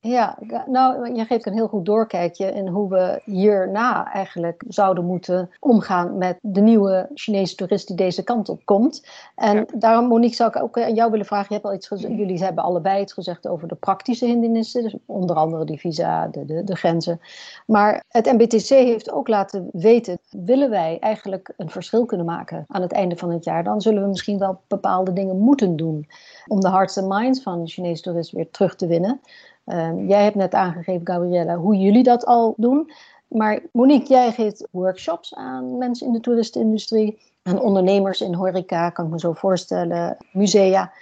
Ja, 0.06 0.38
nou, 0.66 1.14
je 1.14 1.24
geeft 1.24 1.46
een 1.46 1.52
heel 1.52 1.68
goed 1.68 1.84
doorkijkje 1.84 2.52
in 2.52 2.68
hoe 2.68 2.88
we 2.88 3.20
hierna 3.24 4.12
eigenlijk 4.12 4.64
zouden 4.68 5.04
moeten 5.04 5.50
omgaan 5.60 6.18
met 6.18 6.38
de 6.42 6.60
nieuwe 6.60 7.08
Chinese 7.14 7.54
toerist 7.54 7.86
die 7.86 7.96
deze 7.96 8.22
kant 8.22 8.48
op 8.48 8.64
komt. 8.64 9.06
En 9.34 9.56
ja. 9.56 9.64
daarom, 9.74 10.06
Monique, 10.06 10.36
zou 10.36 10.50
ik 10.50 10.62
ook 10.62 10.80
aan 10.80 10.94
jou 10.94 11.10
willen 11.10 11.26
vragen. 11.26 11.46
Je 11.48 11.54
hebt 11.54 11.66
al 11.66 11.74
iets 11.74 11.86
gezegd, 11.86 12.16
jullie 12.16 12.44
hebben 12.44 12.64
allebei 12.64 13.02
iets 13.02 13.12
gezegd 13.12 13.48
over 13.48 13.68
de 13.68 13.74
praktische 13.74 14.26
hindernissen, 14.26 14.82
dus 14.82 14.96
onder 15.06 15.36
andere 15.36 15.64
die 15.64 15.78
visa, 15.78 16.26
de, 16.26 16.44
de, 16.44 16.64
de 16.64 16.76
grenzen. 16.76 17.20
Maar 17.66 18.04
het 18.08 18.32
MBTC 18.32 18.68
heeft 18.68 19.10
ook 19.10 19.28
laten 19.28 19.68
weten, 19.72 20.18
willen 20.30 20.70
wij 20.70 20.98
eigenlijk 21.00 21.52
een 21.56 21.70
verschil 21.70 22.04
kunnen 22.04 22.26
maken 22.26 22.64
aan 22.68 22.82
het 22.82 22.92
einde 22.92 23.16
van 23.16 23.30
het 23.30 23.44
jaar, 23.44 23.64
dan 23.64 23.80
zullen 23.80 24.02
we 24.02 24.08
misschien 24.08 24.38
wel 24.38 24.60
bepaalde 24.68 25.12
dingen 25.12 25.38
moeten 25.38 25.76
doen 25.76 26.08
om 26.46 26.60
de 26.60 26.68
hearts 26.68 26.98
and 26.98 27.08
minds 27.08 27.42
van 27.42 27.64
de 27.64 27.70
Chinese 27.70 28.02
toerist 28.02 28.30
weer 28.30 28.50
terug 28.50 28.76
te 28.76 28.86
winnen. 28.86 29.20
Um, 29.66 30.08
jij 30.08 30.22
hebt 30.22 30.36
net 30.36 30.54
aangegeven, 30.54 31.06
Gabriella, 31.06 31.56
hoe 31.56 31.76
jullie 31.76 32.02
dat 32.02 32.26
al 32.26 32.54
doen. 32.56 32.92
Maar 33.28 33.60
Monique, 33.72 34.08
jij 34.08 34.32
geeft 34.32 34.68
workshops 34.70 35.34
aan 35.34 35.78
mensen 35.78 36.06
in 36.06 36.12
de 36.12 36.20
toeristenindustrie, 36.20 37.18
aan 37.42 37.60
ondernemers 37.60 38.20
in 38.20 38.34
horeca, 38.34 38.90
kan 38.90 39.04
ik 39.04 39.10
me 39.10 39.18
zo 39.18 39.32
voorstellen, 39.32 40.16
musea. 40.32 40.92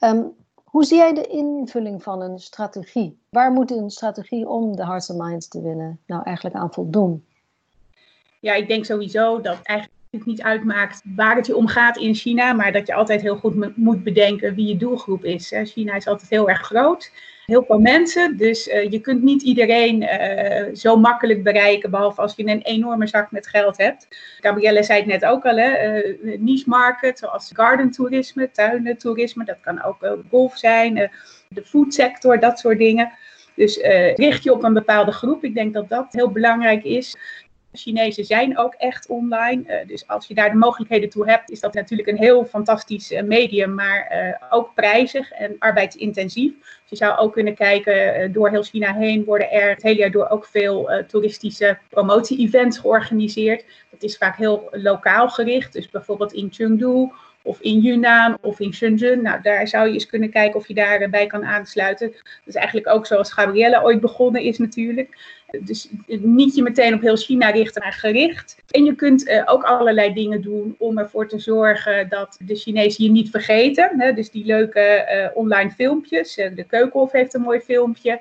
Um, 0.00 0.32
hoe 0.64 0.84
zie 0.84 0.96
jij 0.96 1.14
de 1.14 1.26
invulling 1.26 2.02
van 2.02 2.20
een 2.20 2.38
strategie? 2.38 3.18
Waar 3.28 3.52
moet 3.52 3.70
een 3.70 3.90
strategie 3.90 4.48
om 4.48 4.76
de 4.76 4.84
hearts 4.84 5.10
and 5.10 5.22
minds 5.22 5.48
te 5.48 5.62
winnen 5.62 6.00
nou 6.06 6.22
eigenlijk 6.22 6.56
aan 6.56 6.72
voldoen? 6.72 7.24
Ja, 8.40 8.54
ik 8.54 8.68
denk 8.68 8.84
sowieso 8.84 9.40
dat 9.40 9.58
eigenlijk 9.62 9.98
het 10.10 10.26
niet 10.26 10.42
uitmaakt 10.42 11.02
waar 11.16 11.36
het 11.36 11.46
je 11.46 11.56
om 11.56 11.66
gaat 11.66 11.96
in 11.96 12.14
China, 12.14 12.52
maar 12.52 12.72
dat 12.72 12.86
je 12.86 12.94
altijd 12.94 13.20
heel 13.20 13.36
goed 13.36 13.76
moet 13.76 14.04
bedenken 14.04 14.54
wie 14.54 14.66
je 14.66 14.76
doelgroep 14.76 15.24
is. 15.24 15.52
China 15.64 15.94
is 15.94 16.06
altijd 16.06 16.30
heel 16.30 16.48
erg 16.48 16.60
groot 16.60 17.10
heel 17.46 17.64
veel 17.64 17.78
mensen. 17.78 18.36
Dus 18.36 18.68
uh, 18.68 18.90
je 18.90 19.00
kunt 19.00 19.22
niet 19.22 19.42
iedereen 19.42 20.02
uh, 20.02 20.74
zo 20.74 20.96
makkelijk 20.96 21.42
bereiken, 21.42 21.90
behalve 21.90 22.20
als 22.20 22.32
je 22.36 22.46
een 22.46 22.62
enorme 22.62 23.06
zak 23.06 23.30
met 23.30 23.46
geld 23.46 23.76
hebt. 23.76 24.08
Gabrielle 24.40 24.82
zei 24.82 24.98
het 24.98 25.08
net 25.08 25.24
ook 25.24 25.44
al, 25.44 25.56
hè, 25.56 26.02
uh, 26.02 26.38
niche 26.38 26.68
market, 26.68 27.18
zoals 27.18 27.50
garden 27.54 27.90
toerisme, 27.90 28.50
tuinentoerisme, 28.50 29.44
dat 29.44 29.60
kan 29.60 29.82
ook 29.82 30.16
golf 30.30 30.56
zijn, 30.56 31.10
de 31.48 31.64
food 31.64 31.94
sector, 31.94 32.40
dat 32.40 32.58
soort 32.58 32.78
dingen. 32.78 33.12
Dus 33.54 33.76
richt 34.14 34.42
je 34.42 34.52
op 34.52 34.64
een 34.64 34.72
bepaalde 34.72 35.12
groep. 35.12 35.44
Ik 35.44 35.54
denk 35.54 35.74
dat 35.74 35.88
dat 35.88 36.06
heel 36.10 36.30
belangrijk 36.30 36.84
is. 36.84 37.16
Chinezen 37.74 38.24
zijn 38.24 38.58
ook 38.58 38.74
echt 38.74 39.06
online. 39.06 39.62
Uh, 39.66 39.88
dus 39.88 40.06
als 40.08 40.26
je 40.26 40.34
daar 40.34 40.50
de 40.50 40.56
mogelijkheden 40.56 41.08
toe 41.08 41.30
hebt, 41.30 41.50
is 41.50 41.60
dat 41.60 41.74
natuurlijk 41.74 42.08
een 42.08 42.16
heel 42.16 42.44
fantastisch 42.44 43.12
uh, 43.12 43.22
medium, 43.22 43.74
maar 43.74 44.12
uh, 44.12 44.34
ook 44.50 44.74
prijzig 44.74 45.30
en 45.30 45.56
arbeidsintensief. 45.58 46.52
Dus 46.60 46.70
je 46.88 46.96
zou 46.96 47.18
ook 47.18 47.32
kunnen 47.32 47.54
kijken, 47.54 48.32
door 48.32 48.50
heel 48.50 48.62
China 48.62 48.94
heen 48.94 49.24
worden 49.24 49.50
er 49.50 49.70
het 49.70 49.82
hele 49.82 49.98
jaar 49.98 50.10
door 50.10 50.28
ook 50.28 50.46
veel 50.46 50.90
toeristische 51.08 51.78
promotie-events 51.88 52.78
georganiseerd. 52.78 53.64
Dat 53.90 54.02
is 54.02 54.16
vaak 54.16 54.36
heel 54.36 54.68
lokaal 54.70 55.28
gericht, 55.28 55.72
dus 55.72 55.90
bijvoorbeeld 55.90 56.32
in 56.32 56.48
Chengdu 56.52 57.10
of 57.42 57.60
in 57.60 57.78
Yunnan 57.78 58.38
of 58.40 58.60
in 58.60 58.72
Shenzhen. 58.72 59.22
Nou, 59.22 59.42
daar 59.42 59.68
zou 59.68 59.86
je 59.86 59.92
eens 59.92 60.06
kunnen 60.06 60.30
kijken 60.30 60.60
of 60.60 60.68
je 60.68 60.74
daarbij 60.74 61.26
kan 61.26 61.44
aansluiten. 61.44 62.10
Dat 62.12 62.22
is 62.44 62.54
eigenlijk 62.54 62.88
ook 62.88 63.06
zoals 63.06 63.32
Gabrielle 63.32 63.82
ooit 63.82 64.00
begonnen 64.00 64.42
is 64.42 64.58
natuurlijk. 64.58 65.16
Dus 65.60 65.88
niet 66.06 66.54
je 66.54 66.62
meteen 66.62 66.94
op 66.94 67.00
heel 67.00 67.16
China 67.16 67.50
richten, 67.50 67.82
maar 67.82 67.92
gericht. 67.92 68.62
En 68.70 68.84
je 68.84 68.94
kunt 68.94 69.28
uh, 69.28 69.42
ook 69.44 69.62
allerlei 69.62 70.12
dingen 70.12 70.42
doen 70.42 70.74
om 70.78 70.98
ervoor 70.98 71.28
te 71.28 71.38
zorgen 71.38 72.08
dat 72.08 72.38
de 72.40 72.54
Chinezen 72.54 73.04
je 73.04 73.10
niet 73.10 73.30
vergeten. 73.30 74.00
Hè? 74.00 74.12
Dus 74.12 74.30
die 74.30 74.44
leuke 74.44 75.06
uh, 75.32 75.36
online 75.36 75.70
filmpjes. 75.70 76.38
Uh, 76.38 76.56
de 76.56 76.64
Keukenhof 76.64 77.12
heeft 77.12 77.34
een 77.34 77.40
mooi 77.40 77.60
filmpje. 77.60 78.20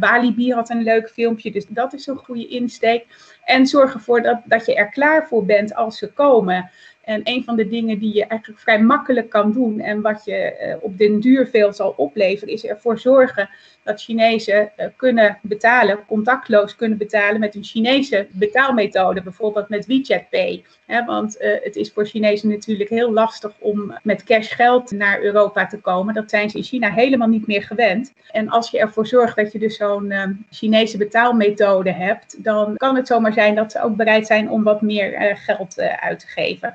Walibi 0.00 0.52
had 0.52 0.70
een 0.70 0.82
leuk 0.82 1.10
filmpje. 1.10 1.50
Dus 1.50 1.66
dat 1.68 1.92
is 1.92 2.06
een 2.06 2.16
goede 2.16 2.48
insteek. 2.48 3.06
En 3.44 3.66
zorg 3.66 3.94
ervoor 3.94 4.22
dat, 4.22 4.40
dat 4.44 4.66
je 4.66 4.74
er 4.74 4.88
klaar 4.88 5.26
voor 5.28 5.44
bent 5.44 5.74
als 5.74 5.98
ze 5.98 6.12
komen. 6.12 6.70
En 7.02 7.20
een 7.24 7.44
van 7.44 7.56
de 7.56 7.68
dingen 7.68 7.98
die 7.98 8.14
je 8.14 8.26
eigenlijk 8.26 8.60
vrij 8.60 8.80
makkelijk 8.80 9.30
kan 9.30 9.52
doen 9.52 9.80
en 9.80 10.00
wat 10.00 10.24
je 10.24 10.76
op 10.80 10.98
den 10.98 11.20
duur 11.20 11.46
veel 11.46 11.72
zal 11.72 11.94
opleveren, 11.96 12.54
is 12.54 12.64
ervoor 12.64 12.98
zorgen 12.98 13.48
dat 13.88 14.02
Chinezen 14.02 14.72
uh, 14.76 14.86
kunnen 14.96 15.38
betalen, 15.42 16.04
contactloos 16.06 16.76
kunnen 16.76 16.98
betalen 16.98 17.40
met 17.40 17.54
een 17.54 17.64
Chinese 17.64 18.26
betaalmethode, 18.30 19.22
bijvoorbeeld 19.22 19.68
met 19.68 19.86
WeChat 19.86 20.28
Pay. 20.30 20.64
Want 21.06 21.40
uh, 21.40 21.56
het 21.62 21.76
is 21.76 21.92
voor 21.92 22.06
Chinezen 22.06 22.48
natuurlijk 22.48 22.90
heel 22.90 23.12
lastig 23.12 23.52
om 23.58 23.98
met 24.02 24.24
cash 24.24 24.54
geld 24.54 24.90
naar 24.90 25.22
Europa 25.22 25.66
te 25.66 25.80
komen. 25.80 26.14
Dat 26.14 26.30
zijn 26.30 26.50
ze 26.50 26.56
in 26.56 26.62
China 26.62 26.90
helemaal 26.90 27.28
niet 27.28 27.46
meer 27.46 27.62
gewend. 27.62 28.12
En 28.30 28.48
als 28.48 28.70
je 28.70 28.78
ervoor 28.78 29.06
zorgt 29.06 29.36
dat 29.36 29.52
je 29.52 29.58
dus 29.58 29.76
zo'n 29.76 30.12
Chinese 30.50 30.96
betaalmethode 30.96 31.92
hebt, 31.92 32.44
dan 32.44 32.76
kan 32.76 32.96
het 32.96 33.06
zomaar 33.06 33.32
zijn 33.32 33.54
dat 33.54 33.72
ze 33.72 33.82
ook 33.82 33.96
bereid 33.96 34.26
zijn 34.26 34.50
om 34.50 34.62
wat 34.62 34.82
meer 34.82 35.36
geld 35.36 35.80
uit 35.80 36.18
te 36.18 36.26
geven. 36.26 36.74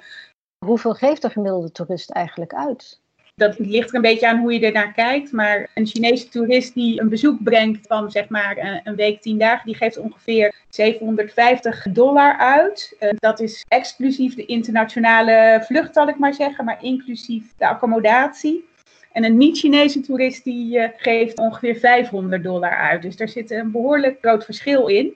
Hoeveel 0.65 0.93
geeft 0.93 1.21
de 1.21 1.29
gemiddelde 1.29 1.71
toerist 1.71 2.09
eigenlijk 2.09 2.53
uit? 2.53 3.01
Dat 3.43 3.59
ligt 3.59 3.89
er 3.89 3.95
een 3.95 4.01
beetje 4.01 4.27
aan 4.27 4.39
hoe 4.39 4.53
je 4.53 4.65
er 4.65 4.71
naar 4.71 4.93
kijkt. 4.93 5.31
Maar 5.31 5.69
een 5.73 5.85
Chinese 5.85 6.29
toerist 6.29 6.73
die 6.73 7.01
een 7.01 7.09
bezoek 7.09 7.43
brengt 7.43 7.87
van 7.87 8.11
zeg 8.11 8.29
maar 8.29 8.81
een 8.83 8.95
week, 8.95 9.21
tien 9.21 9.37
dagen, 9.37 9.65
die 9.65 9.75
geeft 9.75 9.97
ongeveer 9.97 10.55
750 10.69 11.85
dollar 11.89 12.37
uit. 12.37 12.95
Uh, 12.99 13.09
dat 13.15 13.39
is 13.39 13.65
exclusief 13.67 14.35
de 14.35 14.45
internationale 14.45 15.63
vlucht, 15.65 15.93
zal 15.93 16.07
ik 16.07 16.17
maar 16.17 16.33
zeggen, 16.33 16.65
maar 16.65 16.83
inclusief 16.83 17.43
de 17.57 17.67
accommodatie. 17.67 18.65
En 19.11 19.23
een 19.23 19.37
niet-Chinese 19.37 20.01
toerist 20.01 20.43
die 20.43 20.77
uh, 20.77 20.87
geeft 20.97 21.37
ongeveer 21.37 21.75
500 21.75 22.43
dollar 22.43 22.77
uit. 22.77 23.01
Dus 23.01 23.15
daar 23.15 23.29
zit 23.29 23.51
een 23.51 23.71
behoorlijk 23.71 24.17
groot 24.21 24.45
verschil 24.45 24.87
in. 24.87 25.13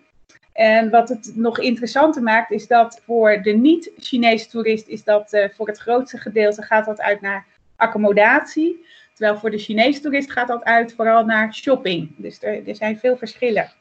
En 0.54 0.90
wat 0.90 1.10
het 1.10 1.32
nog 1.36 1.60
interessanter 1.60 2.24
maakt, 2.24 2.52
is 2.52 2.68
dat 2.68 3.02
voor 3.06 3.42
de 3.42 3.52
niet-Chinese 3.52 4.48
toerist, 4.48 4.88
is 4.88 5.04
dat 5.04 5.34
uh, 5.34 5.46
voor 5.56 5.68
het 5.68 5.78
grootste 5.78 6.18
gedeelte 6.18 6.62
gaat 6.62 6.86
dat 6.86 7.02
uit 7.02 7.22
naar 7.22 7.46
accommodatie. 7.78 8.86
Terwijl 9.14 9.40
voor 9.40 9.52
de 9.52 9.58
Chinese 9.58 10.02
toerist 10.02 10.32
gaat 10.32 10.48
dat 10.48 10.64
uit 10.64 10.94
vooral 10.94 11.26
naar 11.26 11.54
shopping. 11.54 12.16
Dus 12.18 12.44
er, 12.44 12.68
er 12.68 12.76
zijn 12.76 13.00
veel 13.00 13.18
verschillen. 13.18 13.72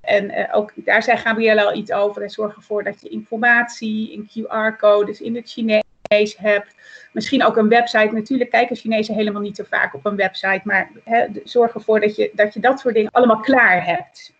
En 0.00 0.30
uh, 0.30 0.48
ook 0.52 0.72
daar 0.74 1.02
zei 1.02 1.16
Gabrielle 1.16 1.64
al 1.64 1.74
iets 1.74 1.92
over. 1.92 2.22
En 2.22 2.30
zorg 2.30 2.56
ervoor 2.56 2.84
dat 2.84 3.00
je 3.00 3.08
informatie 3.08 4.12
in 4.12 4.28
QR-codes 4.28 5.20
in 5.20 5.34
het 5.34 5.50
Chinees 5.50 6.36
hebt. 6.36 6.74
Misschien 7.12 7.44
ook 7.44 7.56
een 7.56 7.68
website. 7.68 8.12
Natuurlijk 8.12 8.50
kijken 8.50 8.76
Chinezen 8.76 9.14
helemaal 9.14 9.42
niet 9.42 9.56
zo 9.56 9.64
vaak 9.68 9.94
op 9.94 10.06
een 10.06 10.16
website. 10.16 10.60
Maar 10.64 10.90
hè, 11.04 11.26
zorg 11.44 11.74
ervoor 11.74 12.00
dat 12.00 12.54
je 12.54 12.60
dat 12.60 12.80
soort 12.80 12.94
dingen 12.94 13.10
allemaal 13.10 13.40
klaar 13.40 13.84
hebt. 13.84 14.34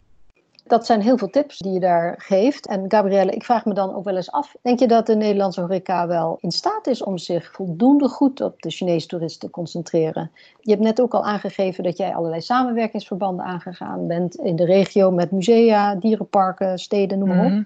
Dat 0.67 0.87
zijn 0.87 1.01
heel 1.01 1.19
veel 1.19 1.31
tips 1.31 1.59
die 1.59 1.73
je 1.73 1.81
daar 1.81 2.15
geeft. 2.19 2.67
En 2.67 2.85
Gabrielle, 2.89 3.33
ik 3.33 3.45
vraag 3.45 3.65
me 3.65 3.75
dan 3.75 3.95
ook 3.95 4.05
wel 4.05 4.17
eens 4.17 4.31
af: 4.31 4.57
denk 4.63 4.79
je 4.79 4.87
dat 4.87 5.07
de 5.07 5.17
Nederlandse 5.17 5.61
horeca 5.61 6.07
wel 6.07 6.39
in 6.41 6.51
staat 6.51 6.87
is 6.87 7.03
om 7.03 7.19
zich 7.19 7.53
voldoende 7.53 8.09
goed 8.09 8.41
op 8.41 8.63
de 8.63 8.71
Chinese 8.71 9.07
toeristen 9.07 9.41
te 9.41 9.51
concentreren? 9.51 10.31
Je 10.61 10.71
hebt 10.71 10.83
net 10.83 11.01
ook 11.01 11.15
al 11.15 11.25
aangegeven 11.25 11.85
dat 11.85 11.97
jij 11.97 12.15
allerlei 12.15 12.41
samenwerkingsverbanden 12.41 13.45
aangegaan 13.45 14.07
bent 14.07 14.35
in 14.35 14.57
de 14.57 14.65
regio 14.65 15.11
met 15.11 15.31
musea, 15.31 15.95
dierenparken, 15.95 16.79
steden, 16.79 17.19
noem 17.19 17.29
maar 17.29 17.45
op. 17.45 17.51
Mhm. 17.51 17.63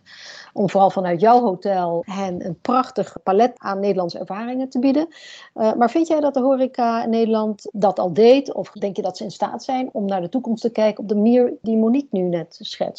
Om 0.53 0.71
vooral 0.71 0.91
vanuit 0.91 1.21
jouw 1.21 1.41
hotel 1.41 2.03
hen 2.07 2.47
een 2.47 2.59
prachtig 2.61 3.17
palet 3.23 3.53
aan 3.57 3.81
Nederlandse 3.81 4.19
ervaringen 4.19 4.69
te 4.69 4.79
bieden. 4.79 5.09
Uh, 5.55 5.75
maar 5.75 5.91
vind 5.91 6.09
jij 6.09 6.21
dat 6.21 6.35
de 6.35 6.41
horeca 6.41 7.05
in 7.05 7.11
Nederland 7.11 7.69
dat 7.73 7.99
al 7.99 8.13
deed? 8.13 8.55
Of 8.55 8.71
denk 8.71 8.97
je 8.97 9.03
dat 9.03 9.17
ze 9.17 9.25
in 9.25 9.31
staat 9.31 9.65
zijn 9.65 9.89
om 9.93 10.05
naar 10.05 10.21
de 10.21 10.29
toekomst 10.29 10.63
te 10.63 10.71
kijken 10.71 11.03
op 11.03 11.09
de 11.09 11.15
manier 11.15 11.53
die 11.63 11.77
Monique 11.77 12.09
nu 12.11 12.23
net 12.23 12.59
schetst? 12.61 12.90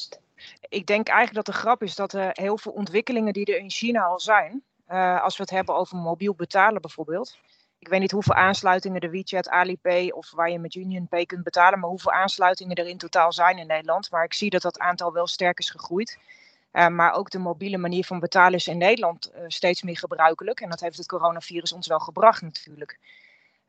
Ik 0.70 0.86
denk 0.86 1.08
eigenlijk 1.08 1.46
dat 1.46 1.56
de 1.56 1.62
grap 1.62 1.84
is 1.84 1.96
dat 1.96 2.14
er 2.14 2.30
heel 2.34 2.58
veel 2.58 2.72
ontwikkelingen 2.72 3.34
die 3.34 3.46
er 3.46 3.58
in 3.58 3.70
China 3.70 4.04
al 4.04 4.20
zijn, 4.20 4.64
uh, 4.90 5.24
als 5.24 5.38
we 5.38 5.44
het 5.44 5.52
hebben 5.52 5.76
over 5.76 5.98
mobiel 5.98 6.34
betalen 6.34 6.82
bijvoorbeeld. 6.82 7.38
Ik 7.80 7.88
weet 7.88 8.00
niet 8.00 8.12
hoeveel 8.12 8.34
aansluitingen 8.34 9.02
de 9.02 9.10
WeChat, 9.10 9.50
Alipay 9.50 10.10
of 10.10 10.32
waar 10.32 10.50
je 10.50 10.60
met 10.60 10.76
UnionPay 10.76 11.26
kunt 11.26 11.44
betalen, 11.44 11.80
maar 11.80 11.90
hoeveel 11.90 12.12
aansluitingen 12.12 12.76
er 12.76 12.88
in 12.88 12.98
totaal 12.98 13.34
zijn 13.34 13.58
in 13.58 13.68
Nederland. 13.68 14.12
Maar 14.12 14.24
ik 14.24 14.34
zie 14.34 14.50
dat 14.50 14.62
dat 14.62 14.80
aantal 14.80 15.14
wel 15.14 15.28
sterk 15.28 15.60
is 15.60 15.70
gegroeid. 15.70 16.18
Uh, 16.74 16.88
maar 16.88 17.14
ook 17.14 17.30
de 17.30 17.40
mobiele 17.40 17.78
manier 17.78 18.06
van 18.06 18.20
betalen 18.20 18.54
is 18.54 18.68
in 18.68 18.78
Nederland 18.78 19.32
steeds 19.48 19.82
meer 19.82 19.98
gebruikelijk. 19.98 20.60
En 20.60 20.70
dat 20.70 20.80
heeft 20.80 20.98
het 20.98 21.08
coronavirus 21.08 21.72
ons 21.72 21.88
wel 21.88 22.00
gebracht 22.00 22.42
natuurlijk. 22.42 23.00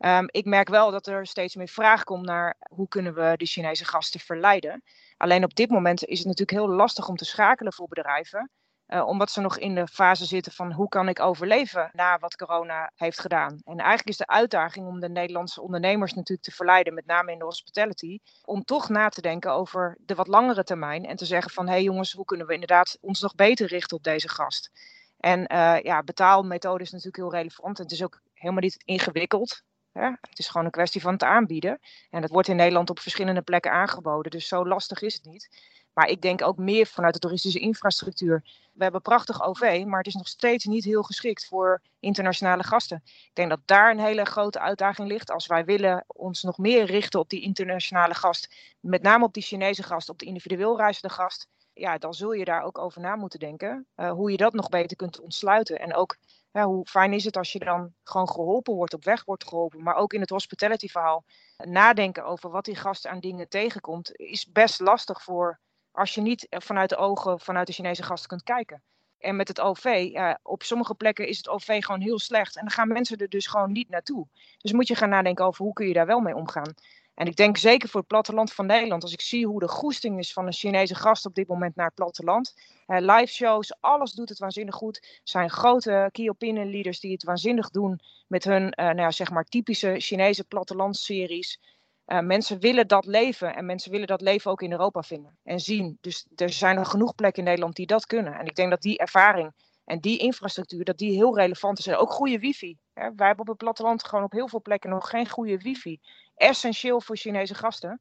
Um, 0.04 0.28
ik 0.30 0.44
merk 0.44 0.68
wel 0.68 0.90
dat 0.90 1.06
er 1.06 1.26
steeds 1.26 1.56
meer 1.56 1.68
vraag 1.68 2.04
komt 2.04 2.24
naar 2.26 2.56
hoe 2.70 2.88
kunnen 2.88 3.14
we 3.14 3.34
de 3.36 3.46
Chinese 3.46 3.84
gasten 3.84 4.20
verleiden. 4.20 4.82
Alleen 5.22 5.44
op 5.44 5.54
dit 5.54 5.70
moment 5.70 6.04
is 6.04 6.18
het 6.18 6.26
natuurlijk 6.26 6.58
heel 6.58 6.68
lastig 6.68 7.08
om 7.08 7.16
te 7.16 7.24
schakelen 7.24 7.72
voor 7.72 7.88
bedrijven. 7.88 8.50
Uh, 8.86 9.06
omdat 9.06 9.30
ze 9.30 9.40
nog 9.40 9.58
in 9.58 9.74
de 9.74 9.86
fase 9.86 10.24
zitten 10.24 10.52
van 10.52 10.72
hoe 10.72 10.88
kan 10.88 11.08
ik 11.08 11.20
overleven 11.20 11.90
na 11.92 12.18
wat 12.18 12.36
corona 12.36 12.92
heeft 12.94 13.20
gedaan. 13.20 13.60
En 13.64 13.78
eigenlijk 13.78 14.08
is 14.08 14.16
de 14.16 14.26
uitdaging 14.26 14.86
om 14.86 15.00
de 15.00 15.08
Nederlandse 15.08 15.62
ondernemers 15.62 16.14
natuurlijk 16.14 16.48
te 16.48 16.54
verleiden, 16.54 16.94
met 16.94 17.06
name 17.06 17.32
in 17.32 17.38
de 17.38 17.44
hospitality, 17.44 18.18
om 18.44 18.64
toch 18.64 18.88
na 18.88 19.08
te 19.08 19.20
denken 19.20 19.52
over 19.52 19.96
de 20.00 20.14
wat 20.14 20.26
langere 20.26 20.64
termijn 20.64 21.04
en 21.04 21.16
te 21.16 21.24
zeggen 21.24 21.50
van 21.50 21.66
hé 21.66 21.72
hey 21.72 21.82
jongens, 21.82 22.12
hoe 22.12 22.24
kunnen 22.24 22.46
we 22.46 22.52
inderdaad 22.52 22.98
ons 23.00 23.20
nog 23.20 23.34
beter 23.34 23.66
richten 23.66 23.96
op 23.96 24.02
deze 24.02 24.28
gast. 24.28 24.70
En 25.18 25.52
uh, 25.52 25.80
ja, 25.80 26.02
betaalmethode 26.02 26.82
is 26.82 26.90
natuurlijk 26.90 27.16
heel 27.16 27.32
relevant 27.32 27.78
het 27.78 27.92
is 27.92 28.02
ook 28.02 28.20
helemaal 28.32 28.62
niet 28.62 28.82
ingewikkeld. 28.84 29.62
Het 29.92 30.38
is 30.38 30.48
gewoon 30.48 30.66
een 30.66 30.72
kwestie 30.72 31.00
van 31.00 31.12
het 31.12 31.22
aanbieden. 31.22 31.80
En 32.10 32.20
dat 32.20 32.30
wordt 32.30 32.48
in 32.48 32.56
Nederland 32.56 32.90
op 32.90 32.98
verschillende 32.98 33.42
plekken 33.42 33.72
aangeboden. 33.72 34.30
Dus 34.30 34.48
zo 34.48 34.66
lastig 34.66 35.02
is 35.02 35.14
het 35.14 35.24
niet. 35.24 35.48
Maar 35.92 36.08
ik 36.08 36.22
denk 36.22 36.42
ook 36.42 36.56
meer 36.56 36.86
vanuit 36.86 37.14
de 37.14 37.20
toeristische 37.20 37.58
infrastructuur. 37.58 38.42
We 38.72 38.82
hebben 38.82 39.02
prachtig 39.02 39.42
OV, 39.42 39.82
maar 39.86 39.98
het 39.98 40.06
is 40.06 40.14
nog 40.14 40.28
steeds 40.28 40.64
niet 40.64 40.84
heel 40.84 41.02
geschikt 41.02 41.46
voor 41.46 41.82
internationale 42.00 42.62
gasten. 42.62 43.02
Ik 43.04 43.30
denk 43.32 43.48
dat 43.48 43.60
daar 43.64 43.90
een 43.90 44.00
hele 44.00 44.24
grote 44.24 44.60
uitdaging 44.60 45.08
ligt. 45.08 45.30
Als 45.30 45.46
wij 45.46 45.64
willen 45.64 46.04
ons 46.06 46.42
nog 46.42 46.58
meer 46.58 46.84
richten 46.84 47.20
op 47.20 47.28
die 47.28 47.42
internationale 47.42 48.14
gast, 48.14 48.54
met 48.80 49.02
name 49.02 49.24
op 49.24 49.34
die 49.34 49.42
Chinese 49.42 49.82
gast, 49.82 50.08
op 50.08 50.18
de 50.18 50.26
individueel 50.26 50.76
reizende 50.76 51.14
gast, 51.14 51.48
ja, 51.72 51.98
dan 51.98 52.14
zul 52.14 52.32
je 52.32 52.44
daar 52.44 52.62
ook 52.62 52.78
over 52.78 53.00
na 53.00 53.16
moeten 53.16 53.38
denken. 53.38 53.86
Uh, 53.96 54.10
hoe 54.10 54.30
je 54.30 54.36
dat 54.36 54.52
nog 54.52 54.68
beter 54.68 54.96
kunt 54.96 55.20
ontsluiten. 55.20 55.78
En 55.78 55.94
ook 55.94 56.16
ja, 56.52 56.64
hoe 56.64 56.86
fijn 56.86 57.12
is 57.12 57.24
het 57.24 57.36
als 57.36 57.52
je 57.52 57.58
dan 57.58 57.94
gewoon 58.04 58.28
geholpen 58.28 58.74
wordt, 58.74 58.94
op 58.94 59.04
weg 59.04 59.24
wordt 59.24 59.48
geholpen. 59.48 59.82
Maar 59.82 59.94
ook 59.94 60.12
in 60.12 60.20
het 60.20 60.30
hospitality 60.30 60.88
verhaal. 60.88 61.24
Nadenken 61.56 62.24
over 62.24 62.50
wat 62.50 62.64
die 62.64 62.76
gast 62.76 63.06
aan 63.06 63.20
dingen 63.20 63.48
tegenkomt, 63.48 64.16
is 64.16 64.52
best 64.52 64.80
lastig 64.80 65.22
voor 65.22 65.60
als 65.90 66.14
je 66.14 66.20
niet 66.20 66.46
vanuit 66.50 66.88
de 66.88 66.96
ogen 66.96 67.40
vanuit 67.40 67.66
de 67.66 67.72
Chinese 67.72 68.02
gasten 68.02 68.28
kunt 68.28 68.42
kijken. 68.42 68.82
En 69.18 69.36
met 69.36 69.48
het 69.48 69.60
OV, 69.60 70.10
op 70.42 70.62
sommige 70.62 70.94
plekken 70.94 71.28
is 71.28 71.36
het 71.36 71.48
OV 71.48 71.84
gewoon 71.84 72.00
heel 72.00 72.18
slecht. 72.18 72.56
En 72.56 72.62
dan 72.62 72.70
gaan 72.70 72.88
mensen 72.88 73.18
er 73.18 73.28
dus 73.28 73.46
gewoon 73.46 73.72
niet 73.72 73.88
naartoe. 73.88 74.26
Dus 74.58 74.72
moet 74.72 74.88
je 74.88 74.94
gaan 74.94 75.08
nadenken 75.08 75.44
over 75.44 75.64
hoe 75.64 75.72
kun 75.72 75.86
je 75.86 75.92
daar 75.92 76.06
wel 76.06 76.20
mee 76.20 76.34
omgaan. 76.34 76.74
En 77.14 77.26
ik 77.26 77.36
denk 77.36 77.56
zeker 77.56 77.88
voor 77.88 78.00
het 78.00 78.08
platteland 78.08 78.52
van 78.52 78.66
Nederland, 78.66 79.02
als 79.02 79.12
ik 79.12 79.20
zie 79.20 79.46
hoe 79.46 79.60
de 79.60 79.68
goesting 79.68 80.18
is 80.18 80.32
van 80.32 80.46
een 80.46 80.52
Chinese 80.52 80.94
gast 80.94 81.26
op 81.26 81.34
dit 81.34 81.48
moment 81.48 81.76
naar 81.76 81.86
het 81.86 81.94
platteland. 81.94 82.54
Uh, 82.86 82.96
live 83.00 83.32
shows, 83.32 83.76
alles 83.80 84.12
doet 84.12 84.28
het 84.28 84.38
waanzinnig 84.38 84.74
goed. 84.74 85.20
Zijn 85.22 85.50
grote 85.50 86.08
key 86.12 86.28
opinion 86.28 86.70
leaders 86.70 87.00
die 87.00 87.12
het 87.12 87.24
waanzinnig 87.24 87.70
doen 87.70 88.00
met 88.26 88.44
hun 88.44 88.62
uh, 88.62 88.70
nou 88.86 88.96
ja, 88.96 89.10
zeg 89.10 89.30
maar 89.30 89.44
typische 89.44 89.94
Chinese 89.98 90.44
plattelandsseries. 90.44 91.60
Uh, 92.06 92.20
mensen 92.20 92.58
willen 92.58 92.88
dat 92.88 93.06
leven 93.06 93.54
en 93.54 93.66
mensen 93.66 93.90
willen 93.90 94.06
dat 94.06 94.20
leven 94.20 94.50
ook 94.50 94.62
in 94.62 94.72
Europa 94.72 95.02
vinden 95.02 95.38
en 95.42 95.60
zien. 95.60 95.98
Dus 96.00 96.26
er 96.36 96.50
zijn 96.50 96.76
er 96.76 96.86
genoeg 96.86 97.14
plekken 97.14 97.42
in 97.42 97.48
Nederland 97.48 97.76
die 97.76 97.86
dat 97.86 98.06
kunnen. 98.06 98.34
En 98.34 98.46
ik 98.46 98.54
denk 98.54 98.70
dat 98.70 98.82
die 98.82 98.98
ervaring 98.98 99.52
en 99.84 100.00
die 100.00 100.18
infrastructuur, 100.18 100.84
dat 100.84 100.98
die 100.98 101.12
heel 101.12 101.36
relevant 101.36 101.78
is. 101.78 101.86
En 101.86 101.96
ook 101.96 102.10
goede 102.10 102.38
wifi. 102.38 102.78
Hè. 102.92 103.14
Wij 103.14 103.26
hebben 103.26 103.44
op 103.44 103.48
het 103.48 103.56
platteland 103.56 104.04
gewoon 104.04 104.24
op 104.24 104.32
heel 104.32 104.48
veel 104.48 104.62
plekken 104.62 104.90
nog 104.90 105.08
geen 105.08 105.28
goede 105.28 105.58
wifi. 105.58 106.00
Essentieel 106.42 107.00
voor 107.00 107.16
Chinese 107.16 107.54
gasten 107.54 108.00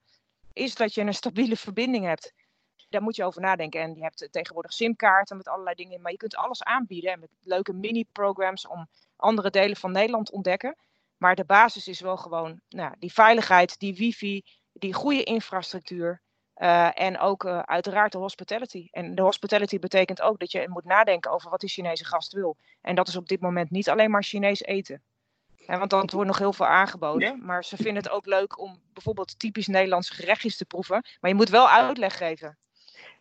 is 0.53 0.75
dat 0.75 0.93
je 0.93 1.01
een 1.01 1.13
stabiele 1.13 1.55
verbinding 1.55 2.05
hebt. 2.05 2.33
Daar 2.89 3.01
moet 3.01 3.15
je 3.15 3.23
over 3.23 3.41
nadenken. 3.41 3.81
En 3.81 3.95
je 3.95 4.01
hebt 4.01 4.27
tegenwoordig 4.31 4.73
simkaarten 4.73 5.37
met 5.37 5.47
allerlei 5.47 5.75
dingen. 5.75 6.01
Maar 6.01 6.11
je 6.11 6.17
kunt 6.17 6.35
alles 6.35 6.63
aanbieden. 6.63 7.19
met 7.19 7.29
leuke 7.41 7.73
mini-programs 7.73 8.67
om 8.67 8.87
andere 9.15 9.49
delen 9.49 9.75
van 9.75 9.91
Nederland 9.91 10.25
te 10.25 10.31
ontdekken. 10.31 10.75
Maar 11.17 11.35
de 11.35 11.45
basis 11.45 11.87
is 11.87 11.99
wel 11.99 12.17
gewoon 12.17 12.61
nou, 12.69 12.95
die 12.99 13.13
veiligheid, 13.13 13.79
die 13.79 13.95
wifi, 13.95 14.43
die 14.73 14.93
goede 14.93 15.23
infrastructuur. 15.23 16.21
Uh, 16.55 16.99
en 17.01 17.19
ook 17.19 17.43
uh, 17.43 17.59
uiteraard 17.59 18.11
de 18.11 18.17
hospitality. 18.17 18.87
En 18.91 19.15
de 19.15 19.21
hospitality 19.21 19.79
betekent 19.79 20.21
ook 20.21 20.39
dat 20.39 20.51
je 20.51 20.69
moet 20.69 20.85
nadenken 20.85 21.31
over 21.31 21.49
wat 21.49 21.59
die 21.59 21.69
Chinese 21.69 22.05
gast 22.05 22.33
wil. 22.33 22.57
En 22.81 22.95
dat 22.95 23.07
is 23.07 23.15
op 23.15 23.27
dit 23.27 23.41
moment 23.41 23.71
niet 23.71 23.89
alleen 23.89 24.11
maar 24.11 24.23
Chinees 24.23 24.61
eten. 24.61 25.03
En 25.67 25.79
want 25.79 25.89
dan 25.89 26.09
wordt 26.11 26.27
nog 26.27 26.37
heel 26.37 26.53
veel 26.53 26.65
aangeboden. 26.65 27.45
Maar 27.45 27.63
ze 27.63 27.75
vinden 27.75 28.03
het 28.03 28.11
ook 28.11 28.25
leuk 28.25 28.59
om 28.59 28.79
bijvoorbeeld 28.93 29.39
typisch 29.39 29.67
Nederlandse 29.67 30.13
gerechtjes 30.13 30.57
te 30.57 30.65
proeven. 30.65 31.05
Maar 31.19 31.29
je 31.29 31.35
moet 31.35 31.49
wel 31.49 31.69
uitleg 31.69 32.17
geven. 32.17 32.57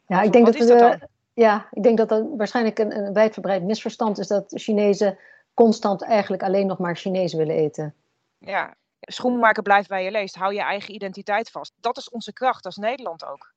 Ja, 0.06 0.22
ik 0.22 0.32
denk 0.32 0.46
dat, 0.46 0.68
dat 0.68 0.98
ja, 1.34 1.68
ik 1.70 1.82
denk 1.82 1.98
dat 1.98 2.08
dat 2.08 2.26
waarschijnlijk 2.36 2.78
een, 2.78 2.96
een 2.96 3.12
wijdverbreid 3.12 3.62
misverstand 3.62 4.18
is 4.18 4.26
dat 4.26 4.44
Chinezen 4.48 5.18
constant 5.54 6.02
eigenlijk 6.02 6.42
alleen 6.42 6.66
nog 6.66 6.78
maar 6.78 6.96
Chinees 6.96 7.34
willen 7.34 7.54
eten. 7.54 7.94
Ja, 8.38 8.74
schoenmaker 9.00 9.62
blijft 9.62 9.88
bij 9.88 10.04
je 10.04 10.10
leest. 10.10 10.34
Hou 10.34 10.54
je 10.54 10.60
eigen 10.60 10.94
identiteit 10.94 11.50
vast. 11.50 11.72
Dat 11.80 11.96
is 11.96 12.10
onze 12.10 12.32
kracht 12.32 12.64
als 12.64 12.76
Nederland 12.76 13.24
ook. 13.24 13.52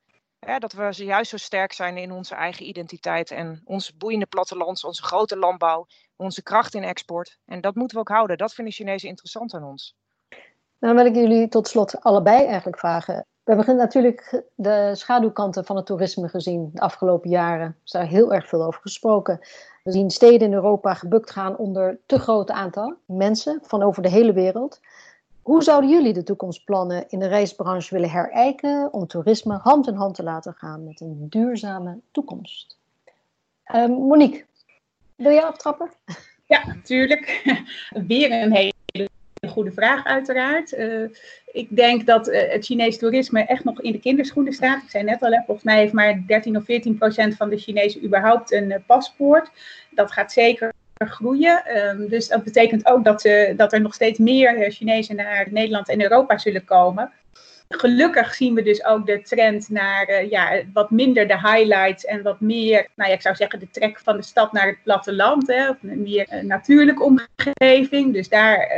Dat 0.60 0.74
we 0.74 1.04
juist 1.04 1.30
zo 1.30 1.38
sterk 1.38 1.74
zijn 1.74 1.98
in 1.98 2.12
onze 2.12 2.36
eigen 2.36 2.68
identiteit 2.68 3.32
en 3.32 3.62
onze 3.66 3.98
boeiende 3.98 4.26
plattelands, 4.26 4.84
onze 4.84 5.04
grote 5.04 5.38
landbouw, 5.38 5.88
onze 6.16 6.44
kracht 6.44 6.74
in 6.74 6.84
export. 6.84 7.38
En 7.46 7.62
dat 7.62 7.76
moeten 7.76 7.98
we 7.98 8.04
ook 8.04 8.16
houden. 8.16 8.38
Dat 8.38 8.54
vinden 8.54 8.74
Chinezen 8.74 9.10
interessant 9.10 9.54
aan 9.54 9.64
ons. 9.64 9.96
Nou, 10.80 10.96
dan 10.96 10.96
wil 10.96 11.06
ik 11.06 11.16
jullie 11.16 11.48
tot 11.48 11.68
slot 11.68 12.02
allebei 12.02 12.46
eigenlijk 12.46 12.80
vragen. 12.80 13.26
We 13.44 13.54
hebben 13.54 13.76
natuurlijk 13.76 14.44
de 14.56 14.92
schaduwkanten 14.96 15.66
van 15.66 15.76
het 15.76 15.86
toerisme 15.86 16.30
gezien 16.30 16.70
de 16.74 16.82
afgelopen 16.82 17.30
jaren. 17.30 17.66
Er 17.66 17.78
is 17.84 17.92
daar 17.92 18.08
heel 18.08 18.34
erg 18.34 18.48
veel 18.48 18.64
over 18.64 18.82
gesproken. 18.82 19.40
We 19.84 19.92
zien 19.92 20.10
steden 20.10 20.48
in 20.48 20.54
Europa 20.54 20.94
gebukt 20.94 21.32
gaan 21.32 21.58
onder 21.58 22.00
te 22.06 22.20
groot 22.20 22.52
aantal 22.52 22.96
mensen 23.06 23.60
van 23.64 23.84
over 23.84 24.02
de 24.02 24.10
hele 24.10 24.34
wereld. 24.34 24.80
Hoe 25.44 25.64
zouden 25.64 25.90
jullie 25.90 26.14
de 26.14 26.24
toekomstplannen 26.24 27.06
in 27.10 27.20
de 27.20 27.28
reisbranche 27.28 27.94
willen 27.94 28.10
herijken 28.10 28.94
om 28.94 29.08
toerisme 29.08 29.58
hand 29.58 29.88
in 29.88 29.96
hand 29.96 30.16
te 30.16 30.24
laten 30.24 30.54
gaan 30.54 30.84
met 30.84 31.02
een 31.02 31.26
duurzame 31.30 32.00
toekomst? 32.12 32.78
Uh, 33.76 33.88
Monique, 33.88 34.46
wil 35.16 35.32
jij 35.32 35.44
aftrappen? 35.44 35.92
Ja, 36.46 36.66
natuurlijk. 36.66 37.44
Weer 38.08 38.32
een 38.32 38.52
hele 38.52 38.74
goede 39.48 39.72
vraag, 39.72 40.06
uiteraard. 40.06 40.74
Uh, 40.74 41.10
ik 41.46 41.76
denk 41.76 42.06
dat 42.06 42.28
uh, 42.28 42.52
het 42.52 42.66
Chinees 42.66 42.98
toerisme 42.98 43.46
echt 43.46 43.64
nog 43.64 43.82
in 43.82 43.92
de 43.92 44.00
kinderschoenen 44.00 44.54
staat. 44.54 44.84
Ik 44.84 44.90
zei 44.90 45.04
net 45.04 45.22
al, 45.22 45.44
volgens 45.46 45.66
mij 45.66 45.78
heeft 45.78 45.94
maar 45.94 46.24
13 46.28 46.58
of 46.58 46.64
14 46.64 46.98
procent 46.98 47.36
van 47.36 47.50
de 47.50 47.58
Chinezen 47.58 48.04
überhaupt 48.04 48.52
een 48.52 48.72
uh, 48.72 48.78
paspoort. 48.86 49.52
Dat 49.90 50.12
gaat 50.12 50.32
zeker 50.32 50.74
groeien. 50.98 51.78
Um, 51.78 52.10
dus 52.10 52.28
dat 52.28 52.44
betekent 52.44 52.86
ook 52.86 53.04
dat, 53.04 53.30
dat 53.56 53.74
er 53.74 53.82
nog 53.82 53.94
steeds 53.94 54.20
meer 54.20 54.72
Chinezen 54.72 55.16
naar 55.16 55.48
Nederland 55.52 55.90
en 55.90 56.02
Europa 56.02 56.38
zullen 56.38 56.66
komen. 56.66 57.12
Gelukkig 57.74 58.34
zien 58.34 58.54
we 58.54 58.62
dus 58.62 58.86
ook 58.86 59.06
de 59.06 59.22
trend 59.22 59.70
naar 59.70 60.10
uh, 60.10 60.30
ja, 60.30 60.62
wat 60.74 60.92
minder 60.92 61.28
de 61.28 61.40
highlights 61.40 62.06
en 62.06 62.22
wat 62.22 62.40
meer, 62.40 62.88
nou 62.96 63.10
ja, 63.10 63.16
ik 63.16 63.22
zou 63.22 63.36
zeggen, 63.36 63.60
de 63.60 63.70
trek 63.72 64.00
van 64.00 64.18
de 64.18 64.24
stad 64.24 64.52
naar 64.52 64.68
het 64.68 64.84
platteland. 64.84 65.48
Hè, 65.48 65.70
of 65.70 65.78
een 65.82 66.02
meer 66.02 66.28
uh, 66.34 66.42
natuurlijke 66.42 67.04
omgeving. 67.04 68.14
Dus 68.14 68.30
daar 68.30 68.72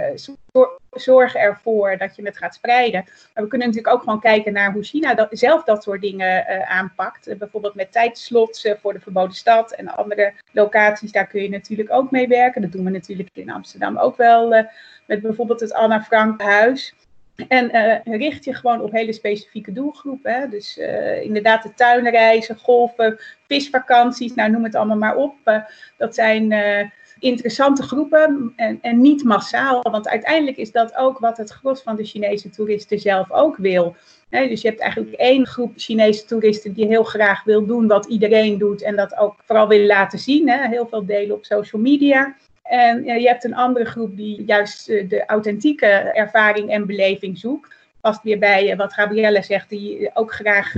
uh, 0.53 0.63
zorg 0.91 1.35
ervoor 1.35 1.97
dat 1.97 2.15
je 2.15 2.25
het 2.25 2.37
gaat 2.37 2.55
spreiden. 2.55 3.03
Maar 3.33 3.43
we 3.43 3.49
kunnen 3.49 3.67
natuurlijk 3.67 3.95
ook 3.95 4.03
gewoon 4.03 4.19
kijken 4.19 4.53
naar 4.53 4.71
hoe 4.71 4.83
China 4.83 5.13
dat, 5.13 5.27
zelf 5.31 5.63
dat 5.63 5.83
soort 5.83 6.01
dingen 6.01 6.67
aanpakt. 6.67 7.37
bijvoorbeeld 7.37 7.75
met 7.75 7.91
tijdslots 7.91 8.67
voor 8.81 8.93
de 8.93 8.99
verboden 8.99 9.35
stad 9.35 9.71
en 9.71 9.87
andere 9.87 10.33
locaties. 10.51 11.11
Daar 11.11 11.27
kun 11.27 11.41
je 11.41 11.49
natuurlijk 11.49 11.91
ook 11.91 12.11
mee 12.11 12.27
werken. 12.27 12.61
Dat 12.61 12.71
doen 12.71 12.83
we 12.83 12.89
natuurlijk 12.89 13.29
in 13.33 13.51
Amsterdam 13.51 13.97
ook 13.97 14.17
wel 14.17 14.65
met 15.05 15.21
bijvoorbeeld 15.21 15.59
het 15.59 15.73
Anna 15.73 16.03
Frank 16.03 16.41
huis. 16.41 16.93
En 17.47 17.75
uh, 17.75 18.17
richt 18.17 18.45
je 18.45 18.53
gewoon 18.53 18.81
op 18.81 18.91
hele 18.91 19.13
specifieke 19.13 19.73
doelgroepen. 19.73 20.33
Hè? 20.33 20.49
Dus 20.49 20.77
uh, 20.77 21.21
inderdaad 21.21 21.63
de 21.63 21.73
tuinreizen, 21.73 22.57
golven, 22.57 23.19
visvakanties, 23.47 24.33
nou 24.33 24.51
noem 24.51 24.63
het 24.63 24.75
allemaal 24.75 24.97
maar 24.97 25.15
op. 25.15 25.35
Uh, 25.45 25.57
dat 25.97 26.15
zijn 26.15 26.53
interessante 27.19 27.83
groepen 27.83 28.53
en, 28.55 28.79
en, 28.81 29.01
niet 29.01 29.23
massaal. 29.23 29.81
Want 29.81 30.07
uiteindelijk 30.07 30.57
is 30.57 30.71
dat 30.71 30.95
ook 30.95 31.19
wat 31.19 31.37
het 31.37 31.51
gros 31.51 31.81
van 31.81 31.95
de 31.95 32.05
Chinese 32.05 32.49
toeristen 32.49 32.99
zelf 32.99 33.31
ook 33.31 33.57
wil. 33.57 33.95
dus 34.29 34.61
je 34.61 34.67
hebt 34.67 34.81
eigenlijk 34.81 35.13
één 35.13 35.47
groep 35.47 35.73
Chinese 35.75 36.25
toeristen 36.25 36.73
die 36.73 36.87
heel 36.87 37.03
graag 37.03 37.43
wil 37.43 37.65
doen 37.65 37.87
wat 37.87 38.05
iedereen 38.05 38.57
doet. 38.57 38.81
En 38.81 38.95
dat 38.95 39.17
ook 39.17 39.35
vooral 39.45 39.67
wil 39.67 39.85
laten 39.85 40.19
zien. 40.19 40.49
Hè? 40.49 40.67
Heel 40.67 40.87
veel 40.87 41.05
delen 41.05 41.35
op 41.35 41.45
social 41.45 41.81
media. 41.81 42.35
En 42.65 43.03
je 43.03 43.27
hebt 43.27 43.43
een 43.43 43.55
andere 43.55 43.85
groep 43.85 44.15
die 44.15 44.43
juist 44.43 44.89
uh, 44.89 45.09
de 45.09 45.25
authentieke 45.25 45.85
ervaring 46.13 46.69
en 46.69 46.85
beleving 46.85 47.37
zoekt. 47.37 47.73
Past 48.01 48.23
weer 48.23 48.39
bij 48.39 48.71
uh, 48.71 48.77
wat 48.77 48.93
Gabrielle 48.93 49.43
zegt, 49.43 49.69
die 49.69 50.09
ook 50.13 50.33
graag 50.33 50.73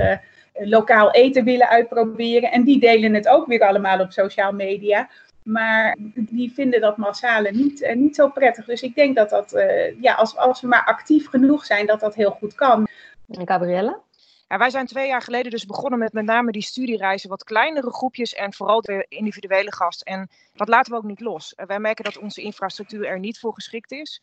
lokaal 0.54 1.12
eten 1.12 1.44
willen 1.44 1.70
uitproberen. 1.70 2.52
En 2.52 2.64
die 2.64 2.80
delen 2.80 3.14
het 3.14 3.28
ook 3.28 3.48
weer 3.48 3.62
allemaal 3.62 4.00
op 4.00 4.12
social 4.12 4.52
media. 4.52 5.10
Maar 5.44 5.98
die 6.16 6.52
vinden 6.52 6.82
dat 6.82 6.98
massale 6.98 7.52
niet, 7.52 7.92
niet 7.96 8.16
zo 8.16 8.30
prettig. 8.30 8.66
Dus 8.66 8.82
ik 8.82 8.96
denk 8.96 9.16
dat 9.16 9.30
dat, 9.30 9.64
ja, 10.02 10.14
als, 10.14 10.38
als 10.38 10.62
we 10.62 10.68
maar 10.68 10.86
actief 10.86 11.28
genoeg 11.28 11.66
zijn, 11.66 11.86
dat 11.86 12.00
dat 12.00 12.16
heel 12.16 12.32
goed 12.32 12.56
kan. 12.56 12.88
Gabrielle? 13.30 14.00
Ja, 14.48 14.58
wij 14.58 14.70
zijn 14.70 14.86
twee 14.86 15.08
jaar 15.08 15.22
geleden 15.22 15.52
dus 15.52 15.66
begonnen 15.66 16.00
met 16.00 16.14
met 16.14 16.26
name 16.26 16.52
die 16.52 16.62
studiereizen, 16.62 17.30
wat 17.30 17.44
kleinere 17.44 17.94
groepjes 17.94 18.34
en 18.34 18.54
vooral 18.54 18.82
de 18.82 19.06
individuele 19.10 19.74
gast. 19.74 20.02
En 20.02 20.30
dat 20.54 20.68
laten 20.68 20.92
we 20.92 20.98
ook 20.98 21.04
niet 21.04 21.20
los. 21.20 21.54
Wij 21.56 21.80
merken 21.80 22.04
dat 22.04 22.18
onze 22.18 22.42
infrastructuur 22.42 23.06
er 23.06 23.20
niet 23.20 23.40
voor 23.40 23.54
geschikt 23.54 23.92
is. 23.92 24.22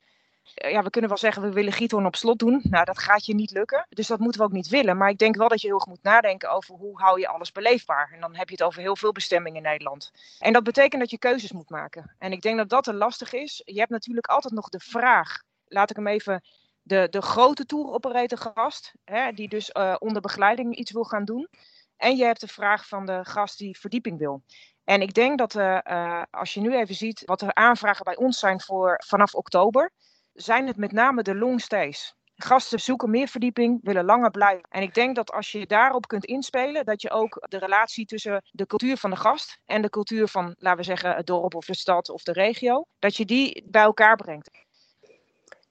Eh, 0.55 0.71
ja, 0.71 0.83
we 0.83 0.91
kunnen 0.91 1.11
wel 1.11 1.19
zeggen, 1.19 1.43
we 1.43 1.53
willen 1.53 1.73
Giethoorn 1.73 2.07
op 2.07 2.17
slot 2.17 2.39
doen. 2.39 2.61
Nou, 2.63 2.85
dat 2.85 2.99
gaat 2.99 3.27
je 3.27 3.35
niet 3.35 3.51
lukken. 3.51 3.87
Dus 3.89 4.07
dat 4.07 4.19
moeten 4.19 4.41
we 4.41 4.47
ook 4.47 4.53
niet 4.53 4.69
willen. 4.69 4.97
Maar 4.97 5.09
ik 5.09 5.19
denk 5.19 5.37
wel 5.37 5.49
dat 5.49 5.61
je 5.61 5.67
heel 5.67 5.79
goed 5.79 5.89
moet 5.89 6.03
nadenken 6.03 6.51
over 6.51 6.75
hoe 6.75 7.01
hou 7.01 7.21
je 7.21 7.29
alles 7.29 7.53
beleefbaar. 7.53 8.11
En 8.15 8.21
dan 8.21 8.35
heb 8.35 8.49
je 8.49 8.55
het 8.55 8.65
over 8.65 8.81
heel 8.81 8.97
veel 8.97 9.13
bestemmingen 9.13 9.57
in 9.57 9.71
Nederland. 9.71 10.13
En 10.39 10.53
dat 10.53 10.65
betekent 10.65 11.01
dat 11.01 11.11
je 11.11 11.19
keuzes 11.19 11.53
moet 11.53 11.71
maken. 11.71 12.15
En 12.19 12.33
ik 12.33 12.43
denk 12.43 12.57
dat 12.57 12.69
dat 12.69 12.87
er 12.87 12.95
lastig 12.95 13.33
is. 13.33 13.63
Je 13.65 13.79
hebt 13.79 13.91
natuurlijk 13.91 14.27
altijd 14.27 14.55
nog 14.55 14.69
de 14.69 14.81
vraag, 14.81 15.43
laat 15.69 15.91
ik 15.91 15.97
hem 15.97 16.07
even 16.07 16.43
de, 16.85 17.07
de 17.11 17.23
grote 17.23 17.67
tour 17.67 17.93
operator 17.93 18.39
gast, 18.39 18.93
hè, 19.05 19.33
die 19.33 19.49
dus 19.49 19.71
uh, 19.73 19.97
onder 19.99 20.23
begeleiding 20.23 20.77
iets 20.77 20.93
wil 20.93 21.05
gaan 21.05 21.25
doen. 21.25 21.49
En 21.97 22.17
je 22.17 22.25
hebt 22.25 22.41
de 22.41 22.49
vraag 22.49 22.89
van 22.89 23.07
de 23.07 23.25
gast 23.25 23.59
die 23.59 23.79
verdieping 23.79 24.19
wil. 24.19 24.43
En 24.85 25.01
ik 25.01 25.15
denk 25.15 25.39
dat 25.39 25.55
uh, 25.55 25.79
uh, 25.85 26.23
als 26.31 26.55
je 26.55 26.61
nu 26.61 26.77
even 26.77 26.95
ziet 26.95 27.23
wat 27.25 27.43
er 27.43 27.55
aanvragen 27.55 28.05
bij 28.05 28.17
ons 28.17 28.39
zijn 28.39 28.61
voor 28.61 29.03
vanaf 29.07 29.35
oktober, 29.35 29.91
zijn 30.33 30.67
het 30.67 30.77
met 30.77 30.93
name 30.93 31.23
de 31.23 31.35
long 31.35 31.61
stays. 31.61 32.15
Gasten 32.37 32.81
zoeken 32.81 33.11
meer 33.11 33.29
verdieping, 33.29 33.81
willen 33.83 34.05
langer 34.05 34.31
blijven. 34.31 34.69
En 34.69 34.83
ik 34.83 34.95
denk 34.95 35.17
dat 35.17 35.33
als 35.33 35.53
je 35.53 35.67
daarop 35.67 36.07
kunt 36.07 36.25
inspelen, 36.25 36.85
dat 36.85 37.03
je 37.03 37.11
ook 37.11 37.47
de 37.49 37.59
relatie 37.59 38.07
tussen 38.07 38.43
de 38.51 38.67
cultuur 38.67 38.97
van 38.97 39.11
de 39.11 39.17
gast 39.17 39.61
en 39.67 39.83
de 39.83 39.91
cultuur 39.91 40.29
van, 40.29 40.55
laten 40.59 40.79
we 40.79 40.85
zeggen, 40.85 41.17
het 41.17 41.27
dorp 41.27 41.55
of 41.55 41.65
de 41.65 41.75
stad 41.75 42.09
of 42.09 42.23
de 42.23 42.33
regio, 42.33 42.87
dat 42.99 43.17
je 43.17 43.25
die 43.25 43.65
bij 43.67 43.83
elkaar 43.83 44.17
brengt. 44.17 44.64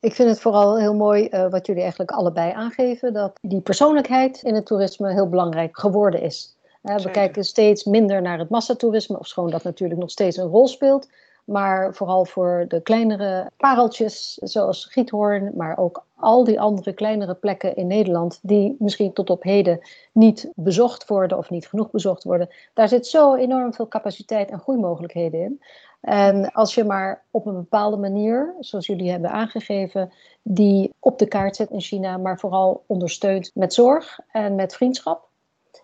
Ik 0.04 0.14
vind 0.14 0.30
het 0.30 0.40
vooral 0.40 0.80
heel 0.80 0.96
mooi 0.96 1.28
uh, 1.32 1.50
wat 1.50 1.66
jullie 1.66 1.82
eigenlijk 1.82 2.12
allebei 2.12 2.52
aangeven, 2.52 3.14
dat 3.14 3.40
die 3.42 3.62
persoonlijkheid 3.62 4.42
in 4.42 4.56
het 4.56 4.66
toerisme 4.66 5.14
heel 5.14 5.30
belangrijk 5.30 5.80
geworden 5.80 6.22
is. 6.22 6.56
Uh, 6.84 6.96
we 6.96 7.12
kijken 7.12 7.44
steeds 7.44 7.84
minder 7.84 8.22
naar 8.22 8.40
het 8.40 8.50
massatoerisme, 8.50 9.20
ofschoon 9.20 9.50
dat 9.50 9.64
natuurlijk 9.64 10.00
nog 10.00 10.10
steeds 10.10 10.38
een 10.38 10.48
rol 10.48 10.68
speelt. 10.68 11.08
Maar 11.44 11.94
vooral 11.94 12.26
voor 12.26 12.66
de 12.68 12.82
kleinere 12.82 13.52
pareltjes, 13.58 14.34
zoals 14.34 14.86
Giethoorn, 14.86 15.52
maar 15.56 15.78
ook 15.78 16.06
al 16.16 16.44
die 16.44 16.60
andere 16.60 16.94
kleinere 16.94 17.34
plekken 17.34 17.76
in 17.76 17.88
Nederland, 17.88 18.40
die 18.42 18.76
misschien 18.80 19.14
tot 19.14 19.30
op 19.30 19.44
heden 19.44 19.80
niet 20.12 20.52
bezocht 20.56 21.08
worden 21.08 21.38
of 21.38 21.50
niet 21.50 21.68
genoeg 21.68 21.92
bezocht 21.92 22.24
worden. 22.24 22.50
Daar 22.74 22.88
zit 22.88 23.08
zo 23.08 23.36
enorm 23.36 23.74
veel 23.74 23.88
capaciteit 23.88 24.50
en 24.50 24.60
groeimogelijkheden 24.60 25.42
in. 25.42 25.62
En 26.02 26.52
als 26.52 26.76
je 26.76 26.84
maar 26.84 27.24
op 27.32 27.46
een 27.46 27.54
bepaalde 27.54 27.98
manier, 27.98 28.56
zoals 28.60 28.86
jullie 28.86 29.12
hebben 29.12 29.32
aangegeven, 29.32 30.12
die 30.42 30.94
op 31.00 31.20
de 31.20 31.28
kaart 31.28 31.56
zet 31.56 31.70
in 31.70 31.82
China, 31.82 32.18
maar 32.18 32.40
vooral 32.40 32.84
ondersteunt 32.88 33.52
met 33.54 33.74
zorg 33.74 34.20
en 34.32 34.56
met 34.56 34.76
vriendschap. 34.76 35.28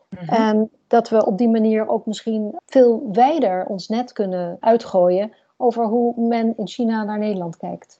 Mhm. 0.10 0.34
En 0.34 0.70
dat 0.88 1.10
we 1.10 1.26
op 1.26 1.38
die 1.38 1.50
manier 1.50 1.88
ook 1.88 2.06
misschien 2.06 2.60
veel 2.66 3.10
wijder 3.12 3.66
ons 3.66 3.88
net 3.88 4.14
kunnen 4.14 4.58
uitgooien 4.60 5.34
over 5.62 5.86
hoe 5.86 6.28
men 6.28 6.58
in 6.58 6.68
China 6.68 7.04
naar 7.04 7.18
Nederland 7.18 7.58
kijkt. 7.58 8.00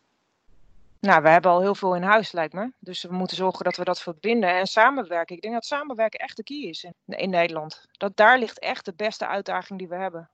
Nou, 1.00 1.22
we 1.22 1.30
hebben 1.30 1.52
al 1.52 1.62
heel 1.62 1.76
veel 1.76 1.96
in 1.96 2.02
huis, 2.02 2.32
lijkt 2.32 2.54
me. 2.54 2.72
Dus 2.80 3.04
we 3.04 3.14
moeten 3.14 3.38
zorgen 3.38 3.64
dat 3.64 3.76
we 3.76 3.84
dat 3.84 4.02
verbinden 4.02 4.50
en 4.50 4.68
samenwerken. 4.68 5.36
Ik 5.36 5.42
denk 5.42 5.54
dat 5.54 5.66
samenwerken 5.66 6.20
echt 6.20 6.38
de 6.38 6.44
key 6.44 6.58
is 6.58 6.84
in, 6.84 6.94
in 7.06 7.30
Nederland. 7.30 7.86
Dat 7.92 8.12
daar 8.16 8.40
ligt 8.40 8.60
echt 8.60 8.86
de 8.86 8.94
beste 8.96 9.28
uitdaging 9.28 9.80
die 9.80 9.88
we 9.88 9.96
hebben. 9.96 10.30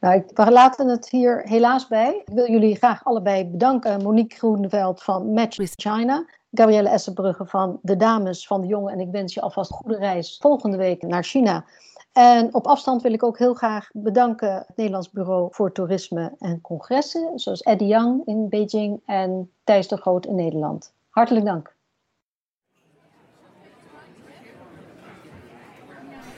Nou, 0.00 0.24
we 0.34 0.50
laten 0.50 0.88
het 0.88 1.10
hier 1.10 1.42
helaas 1.44 1.88
bij. 1.88 2.22
Ik 2.24 2.34
wil 2.34 2.50
jullie 2.50 2.76
graag 2.76 3.04
allebei 3.04 3.44
bedanken. 3.44 4.02
Monique 4.02 4.36
Groeneveld 4.36 5.02
van 5.02 5.32
Match 5.32 5.56
with 5.56 5.72
China. 5.76 6.26
Gabrielle 6.52 6.88
Essenbrugge 6.88 7.46
van 7.46 7.78
de 7.82 7.96
Dames 7.96 8.46
van 8.46 8.60
de 8.60 8.66
Jongen. 8.66 8.92
En 8.92 9.00
ik 9.00 9.10
wens 9.10 9.34
je 9.34 9.40
alvast 9.40 9.70
goede 9.70 9.96
reis 9.96 10.38
volgende 10.40 10.76
week 10.76 11.02
naar 11.02 11.24
China. 11.24 11.64
En 12.12 12.54
op 12.54 12.66
afstand 12.66 13.02
wil 13.02 13.12
ik 13.12 13.22
ook 13.22 13.38
heel 13.38 13.54
graag 13.54 13.88
bedanken 13.92 14.54
het 14.54 14.76
Nederlands 14.76 15.10
Bureau 15.10 15.48
voor 15.50 15.72
Toerisme 15.72 16.34
en 16.38 16.60
Congressen, 16.60 17.38
zoals 17.38 17.60
Eddie 17.60 17.88
Yang 17.88 18.26
in 18.26 18.48
Beijing 18.48 19.00
en 19.06 19.50
Thijs 19.64 19.88
de 19.88 19.96
Groot 19.96 20.26
in 20.26 20.34
Nederland. 20.34 20.92
Hartelijk 21.08 21.46
dank. 21.46 21.74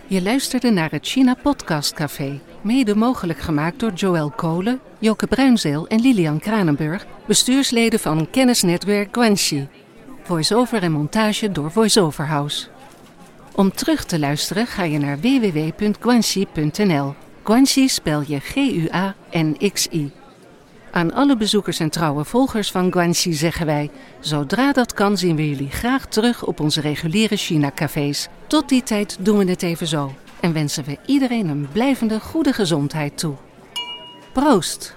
Je 0.06 0.22
luisterde 0.22 0.70
naar 0.70 0.90
het 0.90 1.06
China 1.06 1.34
Podcast 1.42 1.92
Café, 1.92 2.40
mede 2.62 2.94
mogelijk 2.94 3.38
gemaakt 3.38 3.80
door 3.80 3.92
Joël 3.92 4.30
Kolen, 4.30 4.80
Joke 4.98 5.26
Bruinzeel 5.26 5.86
en 5.86 6.00
Lilian 6.00 6.38
Kranenburg, 6.38 7.06
bestuursleden 7.26 7.98
van 7.98 8.30
kennisnetwerk 8.30 9.08
Guanxi. 9.12 9.68
Voice-over 10.22 10.82
en 10.82 10.92
montage 10.92 11.52
door 11.52 11.70
VoiceOver 11.70 12.26
House. 12.26 12.68
Om 13.56 13.72
terug 13.72 14.04
te 14.04 14.18
luisteren 14.18 14.66
ga 14.66 14.82
je 14.82 14.98
naar 14.98 15.20
www.guanxi.nl. 15.20 17.14
Guanxi 17.42 17.88
spel 17.88 18.22
je 18.26 18.40
G-U-A-N-X-I. 18.40 20.12
Aan 20.90 21.12
alle 21.12 21.36
bezoekers 21.36 21.78
en 21.78 21.90
trouwe 21.90 22.24
volgers 22.24 22.70
van 22.70 22.92
Guanxi 22.92 23.32
zeggen 23.32 23.66
wij: 23.66 23.90
zodra 24.20 24.72
dat 24.72 24.92
kan 24.92 25.18
zien 25.18 25.36
we 25.36 25.48
jullie 25.48 25.70
graag 25.70 26.06
terug 26.06 26.44
op 26.44 26.60
onze 26.60 26.80
reguliere 26.80 27.36
China-cafés. 27.36 28.28
Tot 28.46 28.68
die 28.68 28.82
tijd 28.82 29.16
doen 29.20 29.38
we 29.38 29.44
het 29.44 29.62
even 29.62 29.86
zo 29.86 30.14
en 30.40 30.52
wensen 30.52 30.84
we 30.84 30.98
iedereen 31.06 31.48
een 31.48 31.68
blijvende 31.72 32.20
goede 32.20 32.52
gezondheid 32.52 33.18
toe. 33.18 33.34
Proost! 34.32 34.94